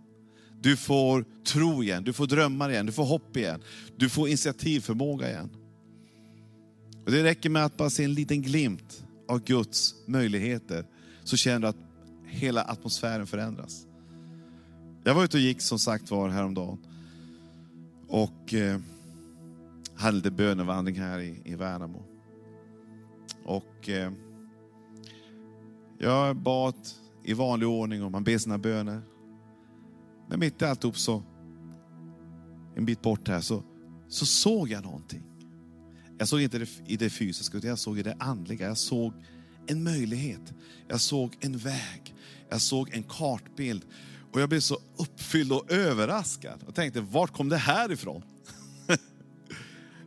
Du 0.62 0.78
får 0.78 1.26
tro 1.46 1.84
igen, 1.84 2.04
du 2.04 2.14
får 2.14 2.28
drömmar 2.28 2.70
igen, 2.70 2.86
du 2.86 2.92
får 2.92 3.06
hopp 3.06 3.38
igen. 3.38 3.62
Du 3.98 4.10
får 4.10 4.28
initiativförmåga 4.28 5.30
igen. 5.30 5.50
Och 7.06 7.12
det 7.12 7.24
räcker 7.24 7.50
med 7.50 7.66
att 7.66 7.78
bara 7.78 7.90
se 7.90 8.04
en 8.04 8.14
liten 8.14 8.42
glimt 8.42 9.04
av 9.28 9.44
Guds 9.44 9.96
möjligheter, 10.06 10.86
så 11.24 11.38
känner 11.38 11.60
du 11.60 11.68
att 11.68 11.78
hela 12.28 12.64
atmosfären 12.64 13.28
förändras. 13.28 13.86
Jag 15.04 15.16
var 15.16 15.24
ute 15.24 15.38
och 15.38 15.42
gick 15.42 15.62
som 15.62 15.80
sagt 15.80 16.12
var 16.12 16.30
häromdagen. 16.30 16.78
Och 18.08 18.54
eh, 18.54 18.80
hade 19.96 20.18
lite 20.18 20.32
bönevandring 20.32 20.96
här 20.96 21.20
i, 21.20 21.42
i 21.46 21.56
Värnamo. 21.56 22.04
Och 23.44 23.90
eh, 23.90 24.12
jag 25.98 26.36
bad 26.36 26.76
i 27.24 27.34
vanlig 27.34 27.68
ordning 27.68 28.04
och 28.04 28.12
man 28.12 28.24
ber 28.24 28.38
sina 28.38 28.58
böner. 28.58 29.02
Men 30.30 30.40
mitt 30.40 30.62
i 30.62 30.66
alltihop 30.66 30.98
så, 30.98 31.24
en 32.76 32.86
bit 32.86 33.02
bort 33.02 33.28
här, 33.28 33.42
så, 33.42 33.64
så 34.08 34.26
såg 34.26 34.70
jag 34.70 34.84
någonting. 34.84 35.24
Jag 36.18 36.28
såg 36.28 36.42
inte 36.42 36.60
det 36.60 36.70
i 36.88 36.98
det 36.98 37.10
fysiska, 37.10 37.58
utan 37.58 37.70
jag 37.70 37.80
såg 37.80 38.00
i 38.00 38.04
det 38.04 38.16
andliga. 38.20 38.68
Jag 38.68 38.78
såg 38.78 39.14
en 39.68 39.84
möjlighet. 39.84 40.54
Jag 40.88 41.02
såg 41.02 41.38
en 41.40 41.58
väg. 41.58 42.16
Jag 42.50 42.62
såg 42.62 42.90
en 42.94 43.04
kartbild. 43.04 43.86
Och 44.32 44.42
jag 44.42 44.50
blev 44.50 44.60
så 44.60 44.78
uppfylld 44.98 45.52
och 45.52 45.72
överraskad. 45.72 46.64
Och 46.68 46.76
tänkte, 46.76 47.02
vart 47.02 47.34
kom 47.34 47.50
det 47.50 47.58
här 47.58 47.92
ifrån? 47.92 48.24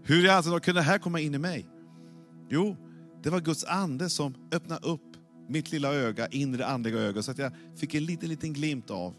Hur 0.02 0.24
i 0.24 0.29
all 0.29 0.42
kunde 0.42 0.81
det 0.81 0.85
här 0.85 0.98
komma 0.98 1.20
in 1.20 1.35
i 1.35 1.38
mig? 1.38 1.66
Jo, 2.50 2.76
det 3.22 3.31
var 3.31 3.40
Guds 3.40 3.64
ande 3.64 4.11
som 4.11 4.35
öppnade 4.52 4.87
upp 4.87 5.06
mitt 5.48 5.72
lilla 5.72 5.94
öga, 5.94 6.26
inre 6.26 6.66
andliga 6.66 6.98
öga, 6.98 7.22
så 7.22 7.30
att 7.30 7.38
jag 7.38 7.52
fick 7.76 7.94
en 7.94 8.04
liten, 8.04 8.28
liten 8.28 8.52
glimt 8.52 8.90
av 8.90 9.14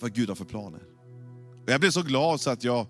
vad 0.00 0.14
Gud 0.14 0.28
har 0.28 0.36
för 0.36 0.44
planer. 0.44 0.80
Och 1.64 1.72
jag 1.72 1.80
blev 1.80 1.90
så 1.90 2.02
glad 2.02 2.40
så 2.40 2.50
att 2.50 2.64
jag, 2.64 2.86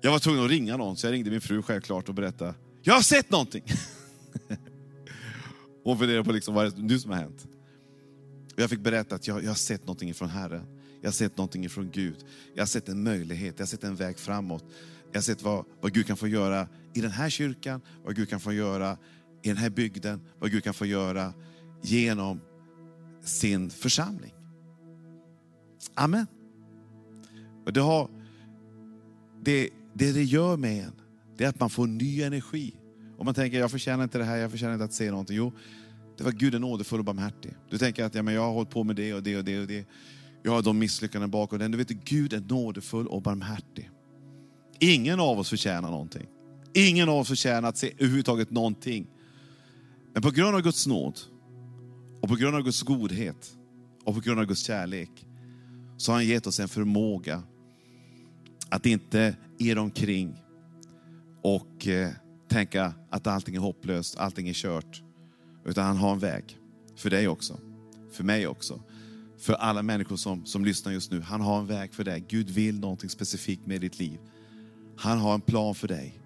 jag 0.00 0.10
var 0.10 0.18
tvungen 0.18 0.44
att 0.44 0.50
ringa 0.50 0.76
någon, 0.76 0.96
så 0.96 1.06
jag 1.06 1.12
ringde 1.12 1.30
min 1.30 1.40
fru 1.40 1.62
självklart 1.62 2.08
och 2.08 2.14
berättade, 2.14 2.54
jag 2.82 2.94
har 2.94 3.02
sett 3.02 3.30
någonting. 3.30 3.64
Hon 5.84 5.98
funderade 5.98 6.24
på 6.24 6.32
liksom, 6.32 6.54
vad 6.54 6.76
det 6.76 6.82
nu 6.82 6.98
som 6.98 7.10
har 7.10 7.18
hänt? 7.18 7.46
Och 8.54 8.62
jag 8.62 8.70
fick 8.70 8.80
berätta 8.80 9.14
att 9.14 9.26
jag, 9.26 9.42
jag 9.44 9.48
har 9.48 9.54
sett 9.54 9.80
någonting 9.80 10.14
från 10.14 10.28
Herren. 10.28 10.66
Jag 11.00 11.08
har 11.08 11.12
sett 11.12 11.36
någonting 11.36 11.64
ifrån 11.64 11.90
Gud. 11.92 12.16
Jag 12.54 12.62
har 12.62 12.66
sett 12.66 12.88
en 12.88 13.02
möjlighet, 13.02 13.54
jag 13.56 13.62
har 13.62 13.68
sett 13.68 13.84
en 13.84 13.96
väg 13.96 14.18
framåt. 14.18 14.64
Jag 15.12 15.18
har 15.18 15.22
sett 15.22 15.42
vad, 15.42 15.64
vad 15.80 15.94
Gud 15.94 16.06
kan 16.06 16.16
få 16.16 16.28
göra 16.28 16.68
i 16.94 17.00
den 17.00 17.10
här 17.10 17.30
kyrkan, 17.30 17.80
vad 18.04 18.16
Gud 18.16 18.28
kan 18.28 18.40
få 18.40 18.52
göra 18.52 18.98
i 19.46 19.54
den 19.54 19.62
här 19.62 19.70
bygden, 19.70 20.20
vad 20.38 20.50
Gud 20.50 20.64
kan 20.64 20.74
få 20.74 20.86
göra 20.86 21.32
genom 21.82 22.40
sin 23.24 23.70
församling. 23.70 24.34
Amen. 25.94 26.26
Och 27.66 27.72
det, 27.72 27.80
har, 27.80 28.10
det, 29.42 29.70
det 29.94 30.12
det 30.12 30.24
gör 30.24 30.56
med 30.56 30.84
en, 30.84 30.92
det 31.36 31.44
är 31.44 31.48
att 31.48 31.60
man 31.60 31.70
får 31.70 31.86
ny 31.86 32.22
energi. 32.22 32.74
Om 33.18 33.24
man 33.24 33.34
tänker, 33.34 33.58
jag 33.58 33.70
förtjänar 33.70 34.04
inte 34.04 34.18
det 34.18 34.24
här, 34.24 34.36
jag 34.36 34.50
förtjänar 34.50 34.72
inte 34.72 34.84
att 34.84 34.92
se 34.92 35.10
någonting. 35.10 35.36
Jo, 35.36 35.52
det 36.18 36.24
var 36.24 36.32
Gud 36.32 36.54
är 36.54 36.58
nådefull 36.58 36.98
och 36.98 37.04
barmhärtig. 37.04 37.54
Du 37.70 37.78
tänker 37.78 38.04
att 38.04 38.14
ja, 38.14 38.22
men 38.22 38.34
jag 38.34 38.42
har 38.42 38.52
hållit 38.52 38.70
på 38.70 38.84
med 38.84 38.96
det 38.96 39.14
och 39.14 39.22
det 39.22 39.36
och 39.36 39.44
det 39.44 39.60
och 39.60 39.66
det. 39.66 39.86
Jag 40.42 40.52
har 40.52 40.62
de 40.62 40.78
misslyckanden 40.78 41.30
bakom 41.30 41.58
den. 41.58 41.70
Du 41.70 41.78
vet, 41.78 41.88
Gud 41.88 42.32
är 42.32 42.40
nådefull 42.40 43.06
och 43.06 43.22
barmhärtig. 43.22 43.90
Ingen 44.78 45.20
av 45.20 45.38
oss 45.38 45.50
förtjänar 45.50 45.90
någonting. 45.90 46.26
Ingen 46.74 47.08
av 47.08 47.16
oss 47.16 47.28
förtjänar 47.28 47.68
att 47.68 47.76
se 47.76 47.92
överhuvudtaget 47.98 48.50
någonting. 48.50 49.06
Men 50.16 50.22
på 50.22 50.30
grund 50.30 50.56
av 50.56 50.62
Guds 50.62 50.86
nåd, 50.86 51.20
och 52.20 52.28
på 52.28 52.34
grund 52.34 52.56
av 52.56 52.62
Guds 52.62 52.82
godhet, 52.82 53.56
och 54.04 54.14
på 54.14 54.20
grund 54.20 54.40
av 54.40 54.46
Guds 54.46 54.64
kärlek, 54.64 55.26
så 55.96 56.12
har 56.12 56.16
han 56.16 56.26
gett 56.26 56.46
oss 56.46 56.60
en 56.60 56.68
förmåga 56.68 57.42
att 58.68 58.86
inte 58.86 59.36
er 59.58 59.78
omkring 59.78 60.42
och 61.42 61.86
eh, 61.86 62.10
tänka 62.48 62.94
att 63.10 63.26
allting 63.26 63.54
är 63.54 63.60
hopplöst, 63.60 64.16
allting 64.16 64.48
är 64.48 64.52
kört. 64.52 65.02
Utan 65.64 65.86
han 65.86 65.96
har 65.96 66.12
en 66.12 66.18
väg. 66.18 66.58
För 66.96 67.10
dig 67.10 67.28
också. 67.28 67.60
För 68.12 68.24
mig 68.24 68.46
också. 68.46 68.82
För 69.38 69.52
alla 69.52 69.82
människor 69.82 70.16
som, 70.16 70.46
som 70.46 70.64
lyssnar 70.64 70.92
just 70.92 71.10
nu. 71.10 71.20
Han 71.20 71.40
har 71.40 71.58
en 71.58 71.66
väg 71.66 71.94
för 71.94 72.04
dig. 72.04 72.24
Gud 72.28 72.50
vill 72.50 72.80
någonting 72.80 73.10
specifikt 73.10 73.66
med 73.66 73.80
ditt 73.80 73.98
liv. 73.98 74.18
Han 74.96 75.18
har 75.18 75.34
en 75.34 75.40
plan 75.40 75.74
för 75.74 75.88
dig. 75.88 76.20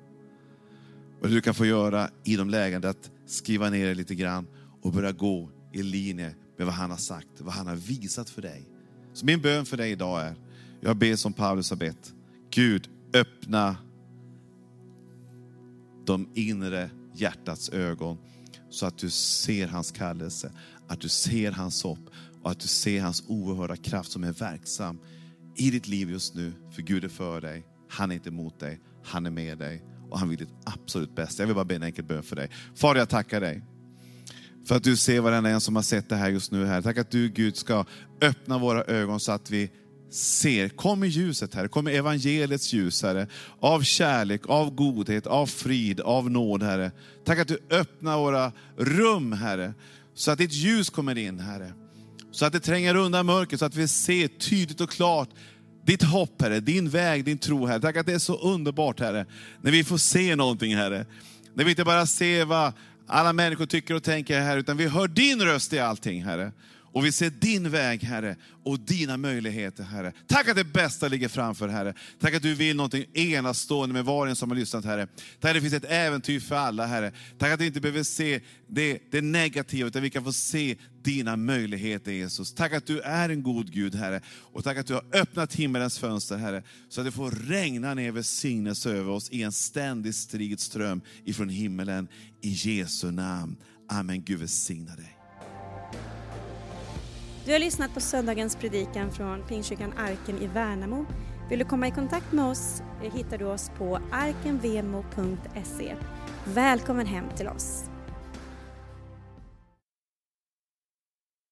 Vad 1.20 1.30
det 1.30 1.34
du 1.34 1.40
kan 1.40 1.54
få 1.54 1.66
göra 1.66 2.10
i 2.24 2.36
de 2.36 2.50
lägena 2.50 2.86
är 2.86 2.90
att 2.90 3.10
skriva 3.26 3.70
ner 3.70 3.86
det 3.86 3.94
lite 3.94 4.14
grann 4.14 4.46
och 4.82 4.92
börja 4.92 5.12
gå 5.12 5.50
i 5.72 5.82
linje 5.82 6.34
med 6.58 6.66
vad 6.66 6.74
han 6.74 6.90
har 6.90 6.98
sagt, 6.98 7.28
vad 7.40 7.54
han 7.54 7.66
har 7.66 7.76
visat 7.76 8.30
för 8.30 8.42
dig. 8.42 8.68
Så 9.12 9.26
min 9.26 9.40
bön 9.40 9.66
för 9.66 9.76
dig 9.76 9.90
idag 9.90 10.20
är, 10.20 10.34
jag 10.80 10.96
ber 10.96 11.16
som 11.16 11.32
Paulus 11.32 11.70
har 11.70 11.76
bett. 11.76 12.14
Gud, 12.50 12.88
öppna 13.14 13.76
de 16.06 16.28
inre 16.34 16.90
hjärtats 17.14 17.68
ögon 17.70 18.18
så 18.70 18.86
att 18.86 18.98
du 18.98 19.10
ser 19.10 19.66
hans 19.68 19.90
kallelse, 19.90 20.52
att 20.88 21.00
du 21.00 21.08
ser 21.08 21.52
hans 21.52 21.82
hopp 21.82 22.10
och 22.42 22.50
att 22.50 22.60
du 22.60 22.68
ser 22.68 23.02
hans 23.02 23.24
oerhörda 23.28 23.76
kraft 23.76 24.12
som 24.12 24.24
är 24.24 24.32
verksam 24.32 24.98
i 25.56 25.70
ditt 25.70 25.88
liv 25.88 26.10
just 26.10 26.34
nu. 26.34 26.52
För 26.70 26.82
Gud 26.82 27.04
är 27.04 27.08
för 27.08 27.40
dig, 27.40 27.66
han 27.88 28.10
är 28.10 28.14
inte 28.14 28.28
emot 28.28 28.60
dig, 28.60 28.80
han 29.04 29.26
är 29.26 29.30
med 29.30 29.58
dig 29.58 29.82
och 30.10 30.18
han 30.18 30.28
vill 30.28 30.38
ditt 30.38 30.48
absolut 30.64 31.14
bästa. 31.14 31.42
Jag 31.42 31.46
vill 31.46 31.54
bara 31.56 31.64
be 31.64 31.74
en 31.74 31.82
enkel 31.82 32.04
bön 32.04 32.22
för 32.22 32.36
dig. 32.36 32.50
Far, 32.74 32.96
jag 32.96 33.08
tackar 33.08 33.40
dig 33.40 33.62
för 34.66 34.76
att 34.76 34.84
du 34.84 34.96
ser 34.96 35.20
varenda 35.20 35.50
en 35.50 35.60
som 35.60 35.76
har 35.76 35.82
sett 35.82 36.08
det 36.08 36.16
här 36.16 36.28
just 36.28 36.52
nu. 36.52 36.66
här. 36.66 36.82
Tack 36.82 36.98
att 36.98 37.10
du 37.10 37.28
Gud 37.28 37.56
ska 37.56 37.84
öppna 38.20 38.58
våra 38.58 38.84
ögon 38.84 39.20
så 39.20 39.32
att 39.32 39.50
vi 39.50 39.70
ser. 40.10 40.68
Kom 40.68 41.04
i 41.04 41.06
ljuset 41.06 41.54
Herre, 41.54 41.68
kom 41.68 41.88
i 41.88 41.96
evangeliets 41.96 42.72
ljus 42.72 43.02
Herre. 43.02 43.26
Av 43.60 43.82
kärlek, 43.82 44.40
av 44.46 44.74
godhet, 44.74 45.26
av 45.26 45.46
frid, 45.46 46.00
av 46.00 46.30
nåd 46.30 46.62
Herre. 46.62 46.92
Tack 47.24 47.38
att 47.38 47.48
du 47.48 47.58
öppnar 47.70 48.18
våra 48.18 48.52
rum 48.76 49.32
Herre. 49.32 49.74
Så 50.14 50.30
att 50.30 50.38
ditt 50.38 50.52
ljus 50.52 50.90
kommer 50.90 51.18
in 51.18 51.38
Herre. 51.38 51.72
Så 52.32 52.46
att 52.46 52.52
det 52.52 52.60
tränger 52.60 52.94
undan 52.94 53.26
mörkret, 53.26 53.60
så 53.60 53.66
att 53.66 53.74
vi 53.74 53.88
ser 53.88 54.28
tydligt 54.28 54.80
och 54.80 54.90
klart 54.90 55.28
ditt 55.84 56.02
hopp 56.02 56.42
Herre, 56.42 56.60
din 56.60 56.88
väg, 56.88 57.24
din 57.24 57.38
tro 57.38 57.66
Herre. 57.66 57.80
Tack 57.80 57.96
att 57.96 58.06
det 58.06 58.12
är 58.12 58.18
så 58.18 58.36
underbart 58.36 59.00
Herre, 59.00 59.26
när 59.60 59.72
vi 59.72 59.84
får 59.84 59.98
se 59.98 60.36
någonting 60.36 60.76
Herre. 60.76 61.06
När 61.54 61.64
vi 61.64 61.70
inte 61.70 61.84
bara 61.84 62.06
ser 62.06 62.44
vad 62.44 62.72
alla 63.06 63.32
människor 63.32 63.66
tycker 63.66 63.94
och 63.94 64.02
tänker 64.02 64.40
Herre, 64.40 64.60
utan 64.60 64.76
vi 64.76 64.88
hör 64.88 65.08
din 65.08 65.42
röst 65.42 65.72
i 65.72 65.78
allting 65.78 66.24
Herre. 66.24 66.52
Och 66.92 67.04
vi 67.04 67.12
ser 67.12 67.30
din 67.30 67.70
väg, 67.70 68.02
Herre, 68.02 68.36
och 68.64 68.80
dina 68.80 69.16
möjligheter, 69.16 69.84
Herre. 69.84 70.12
Tack 70.26 70.48
att 70.48 70.56
det 70.56 70.64
bästa 70.64 71.08
ligger 71.08 71.28
framför, 71.28 71.68
Herre. 71.68 71.94
Tack 72.20 72.34
att 72.34 72.42
du 72.42 72.54
vill 72.54 72.76
någonting 72.76 73.04
enastående 73.14 73.92
med 73.92 74.04
var 74.04 74.22
och 74.22 74.28
en 74.28 74.36
som 74.36 74.50
har 74.50 74.56
lyssnat, 74.56 74.84
Herre. 74.84 75.06
Tack 75.40 75.50
att 75.50 75.54
det 75.54 75.60
finns 75.60 75.74
ett 75.74 75.90
äventyr 75.90 76.40
för 76.40 76.54
alla, 76.56 76.86
Herre. 76.86 77.12
Tack 77.38 77.52
att 77.52 77.60
vi 77.60 77.66
inte 77.66 77.80
behöver 77.80 78.02
se 78.02 78.40
det, 78.66 78.98
det 79.10 79.20
negativa, 79.20 79.88
utan 79.88 80.02
vi 80.02 80.10
kan 80.10 80.24
få 80.24 80.32
se 80.32 80.76
dina 81.02 81.36
möjligheter, 81.36 82.12
Jesus. 82.12 82.54
Tack 82.54 82.72
att 82.72 82.86
du 82.86 83.00
är 83.00 83.28
en 83.28 83.42
god 83.42 83.72
Gud, 83.72 83.94
Herre. 83.94 84.20
Och 84.52 84.64
tack 84.64 84.78
att 84.78 84.86
du 84.86 84.94
har 84.94 85.04
öppnat 85.12 85.54
himmelens 85.54 85.98
fönster, 85.98 86.36
Herre, 86.36 86.62
så 86.88 87.00
att 87.00 87.06
det 87.06 87.12
får 87.12 87.30
regna 87.30 87.94
ner 87.94 88.12
välsignelse 88.12 88.90
över 88.90 89.10
oss 89.10 89.30
i 89.30 89.42
en 89.42 89.52
ständig 89.52 90.14
strid 90.14 90.60
ström 90.60 91.00
ifrån 91.24 91.48
himmelen. 91.48 92.08
I 92.42 92.48
Jesu 92.48 93.10
namn. 93.10 93.56
Amen. 93.88 94.22
Gud 94.24 94.38
välsigna 94.38 94.96
dig. 94.96 95.19
Du 97.44 97.52
har 97.52 97.58
lyssnat 97.58 97.94
på 97.94 98.00
söndagens 98.00 98.56
predikan 98.56 99.10
från 99.10 99.42
Pingstkyrkan 99.42 99.92
Arken 99.98 100.42
i 100.42 100.46
Värnamo. 100.46 101.04
Vill 101.48 101.58
du 101.58 101.64
komma 101.64 101.88
i 101.88 101.90
kontakt 101.90 102.32
med 102.32 102.44
oss 102.44 102.82
eh, 103.02 103.12
hittar 103.14 103.38
du 103.38 103.44
oss 103.44 103.70
på 103.78 103.98
arkenvemo.se. 104.12 105.94
Välkommen 106.44 107.06
hem 107.06 107.24
till 107.36 107.48
oss! 107.48 107.89